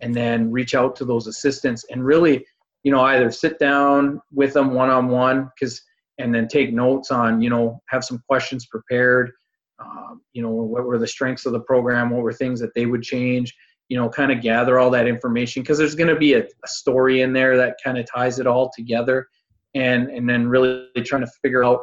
And 0.00 0.14
then 0.14 0.50
reach 0.50 0.74
out 0.74 0.94
to 0.96 1.04
those 1.04 1.26
assistants 1.26 1.84
and 1.90 2.04
really, 2.04 2.44
you 2.84 2.92
know, 2.92 3.02
either 3.02 3.30
sit 3.30 3.58
down 3.58 4.20
with 4.32 4.52
them 4.52 4.72
one 4.74 4.90
on 4.90 5.08
one, 5.08 5.50
because, 5.54 5.82
and 6.18 6.34
then 6.34 6.46
take 6.46 6.72
notes 6.72 7.10
on, 7.10 7.40
you 7.40 7.50
know, 7.50 7.80
have 7.88 8.04
some 8.04 8.22
questions 8.28 8.66
prepared. 8.66 9.32
Um, 9.78 10.20
you 10.32 10.42
know, 10.42 10.50
what 10.50 10.84
were 10.84 10.98
the 10.98 11.06
strengths 11.06 11.46
of 11.46 11.52
the 11.52 11.60
program? 11.60 12.10
What 12.10 12.22
were 12.22 12.32
things 12.32 12.60
that 12.60 12.74
they 12.74 12.86
would 12.86 13.02
change? 13.02 13.54
You 13.92 13.98
know, 13.98 14.08
kind 14.08 14.32
of 14.32 14.40
gather 14.40 14.78
all 14.78 14.88
that 14.88 15.06
information 15.06 15.62
because 15.62 15.76
there's 15.76 15.94
going 15.94 16.08
to 16.08 16.16
be 16.16 16.32
a, 16.32 16.44
a, 16.44 16.68
story 16.68 17.20
in 17.20 17.34
there 17.34 17.58
that 17.58 17.76
kind 17.84 17.98
of 17.98 18.06
ties 18.10 18.38
it 18.38 18.46
all 18.46 18.72
together, 18.74 19.28
and 19.74 20.08
and 20.08 20.26
then 20.26 20.48
really 20.48 20.88
trying 21.04 21.20
to 21.20 21.30
figure 21.42 21.62
out, 21.62 21.78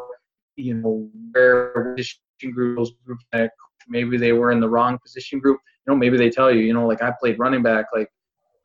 you 0.56 0.74
know, 0.74 1.08
where 1.34 1.94
position 1.96 2.18
group 2.52 2.80
those 2.80 2.94
groups 3.06 3.24
that 3.32 3.52
maybe 3.88 4.18
they 4.18 4.32
were 4.32 4.52
in 4.52 4.60
the 4.60 4.68
wrong 4.68 4.98
position 4.98 5.38
group. 5.38 5.60
You 5.86 5.94
know, 5.94 5.98
maybe 6.00 6.18
they 6.18 6.32
tell 6.32 6.52
you, 6.52 6.62
you 6.62 6.74
know, 6.74 6.88
like 6.88 7.04
I 7.04 7.14
played 7.22 7.38
running 7.38 7.62
back 7.62 7.86
like 7.94 8.10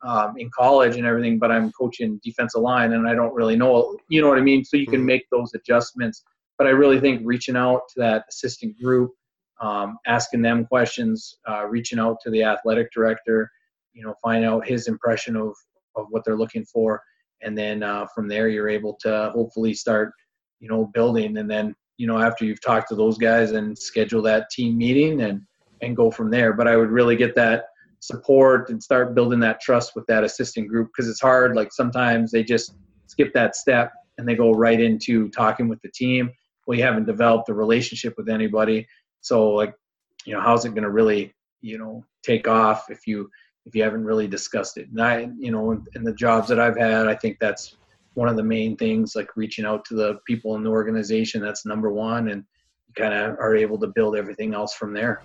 um, 0.01 0.33
in 0.39 0.49
college 0.49 0.97
and 0.97 1.05
everything, 1.05 1.37
but 1.37 1.51
I'm 1.51 1.71
coaching 1.73 2.19
defensive 2.23 2.63
line 2.63 2.93
and 2.93 3.07
I 3.07 3.13
don't 3.13 3.35
really 3.35 3.55
know, 3.55 3.95
you 4.09 4.21
know 4.21 4.27
what 4.27 4.39
I 4.39 4.41
mean. 4.41 4.65
So 4.65 4.75
you 4.75 4.87
can 4.87 5.01
mm-hmm. 5.01 5.05
make 5.05 5.29
those 5.31 5.53
adjustments. 5.53 6.23
But 6.57 6.65
I 6.65 6.71
really 6.71 6.99
think 6.99 7.21
reaching 7.23 7.55
out 7.55 7.81
to 7.93 7.99
that 7.99 8.25
assistant 8.27 8.75
group 8.81 9.11
um, 9.61 9.97
asking 10.05 10.41
them 10.41 10.65
questions, 10.65 11.37
uh, 11.49 11.65
reaching 11.65 11.99
out 11.99 12.17
to 12.23 12.29
the 12.29 12.43
athletic 12.43 12.91
director, 12.91 13.49
you 13.93 14.03
know, 14.03 14.13
find 14.21 14.43
out 14.43 14.67
his 14.67 14.87
impression 14.87 15.35
of, 15.35 15.53
of 15.95 16.07
what 16.09 16.23
they're 16.25 16.37
looking 16.37 16.65
for, 16.65 17.01
and 17.41 17.57
then 17.57 17.83
uh, 17.83 18.05
from 18.13 18.27
there 18.27 18.49
you're 18.49 18.69
able 18.69 18.97
to 19.01 19.31
hopefully 19.33 19.73
start 19.73 20.11
you 20.59 20.69
know 20.69 20.85
building. 20.93 21.37
And 21.37 21.49
then 21.49 21.75
you 21.97 22.07
know 22.07 22.17
after 22.17 22.45
you've 22.45 22.61
talked 22.61 22.89
to 22.89 22.95
those 22.95 23.17
guys 23.17 23.51
and 23.51 23.77
schedule 23.77 24.21
that 24.23 24.49
team 24.49 24.77
meeting 24.77 25.21
and 25.21 25.41
and 25.81 25.95
go 25.95 26.09
from 26.11 26.29
there. 26.29 26.53
But 26.53 26.67
i 26.67 26.75
would 26.75 26.89
really 26.89 27.15
get 27.15 27.35
that 27.35 27.65
support 27.99 28.69
and 28.69 28.81
start 28.81 29.15
building 29.15 29.39
that 29.39 29.61
trust 29.61 29.93
with 29.95 30.05
that 30.07 30.23
assistant 30.23 30.67
group 30.67 30.89
because 30.89 31.09
it's 31.09 31.21
hard. 31.21 31.55
Like 31.55 31.73
sometimes 31.73 32.31
they 32.31 32.43
just 32.43 32.75
skip 33.07 33.33
that 33.33 33.55
step 33.55 33.91
and 34.17 34.27
they 34.27 34.35
go 34.35 34.51
right 34.51 34.79
into 34.79 35.29
talking 35.29 35.67
with 35.67 35.81
the 35.81 35.89
team. 35.89 36.31
We 36.67 36.79
haven't 36.79 37.05
developed 37.05 37.49
a 37.49 37.53
relationship 37.53 38.13
with 38.17 38.29
anybody 38.29 38.87
so 39.25 39.49
like 39.49 39.73
you 40.25 40.33
know 40.33 40.39
how's 40.39 40.65
it 40.65 40.75
going 40.75 40.83
to 40.83 40.91
really 40.91 41.33
you 41.61 41.79
know 41.79 42.05
take 42.23 42.47
off 42.47 42.85
if 42.89 43.07
you 43.07 43.27
if 43.65 43.73
you 43.73 43.81
haven't 43.81 44.05
really 44.05 44.27
discussed 44.27 44.77
it? 44.77 44.87
And 44.89 45.01
i 45.01 45.27
you 45.39 45.51
know 45.51 45.71
in, 45.71 45.83
in 45.95 46.03
the 46.03 46.13
jobs 46.13 46.47
that 46.49 46.59
i've 46.59 46.77
had 46.77 47.07
i 47.07 47.15
think 47.15 47.37
that's 47.41 47.77
one 48.13 48.29
of 48.29 48.37
the 48.37 48.43
main 48.43 48.77
things 48.77 49.15
like 49.15 49.35
reaching 49.35 49.65
out 49.65 49.83
to 49.85 49.95
the 49.95 50.19
people 50.27 50.55
in 50.55 50.63
the 50.63 50.69
organization 50.69 51.41
that's 51.41 51.65
number 51.65 51.91
one 51.91 52.29
and 52.29 52.43
you 52.87 52.93
kind 52.95 53.15
of 53.15 53.31
are 53.39 53.55
able 53.55 53.79
to 53.79 53.87
build 53.87 54.15
everything 54.15 54.53
else 54.53 54.75
from 54.75 54.93
there 54.93 55.23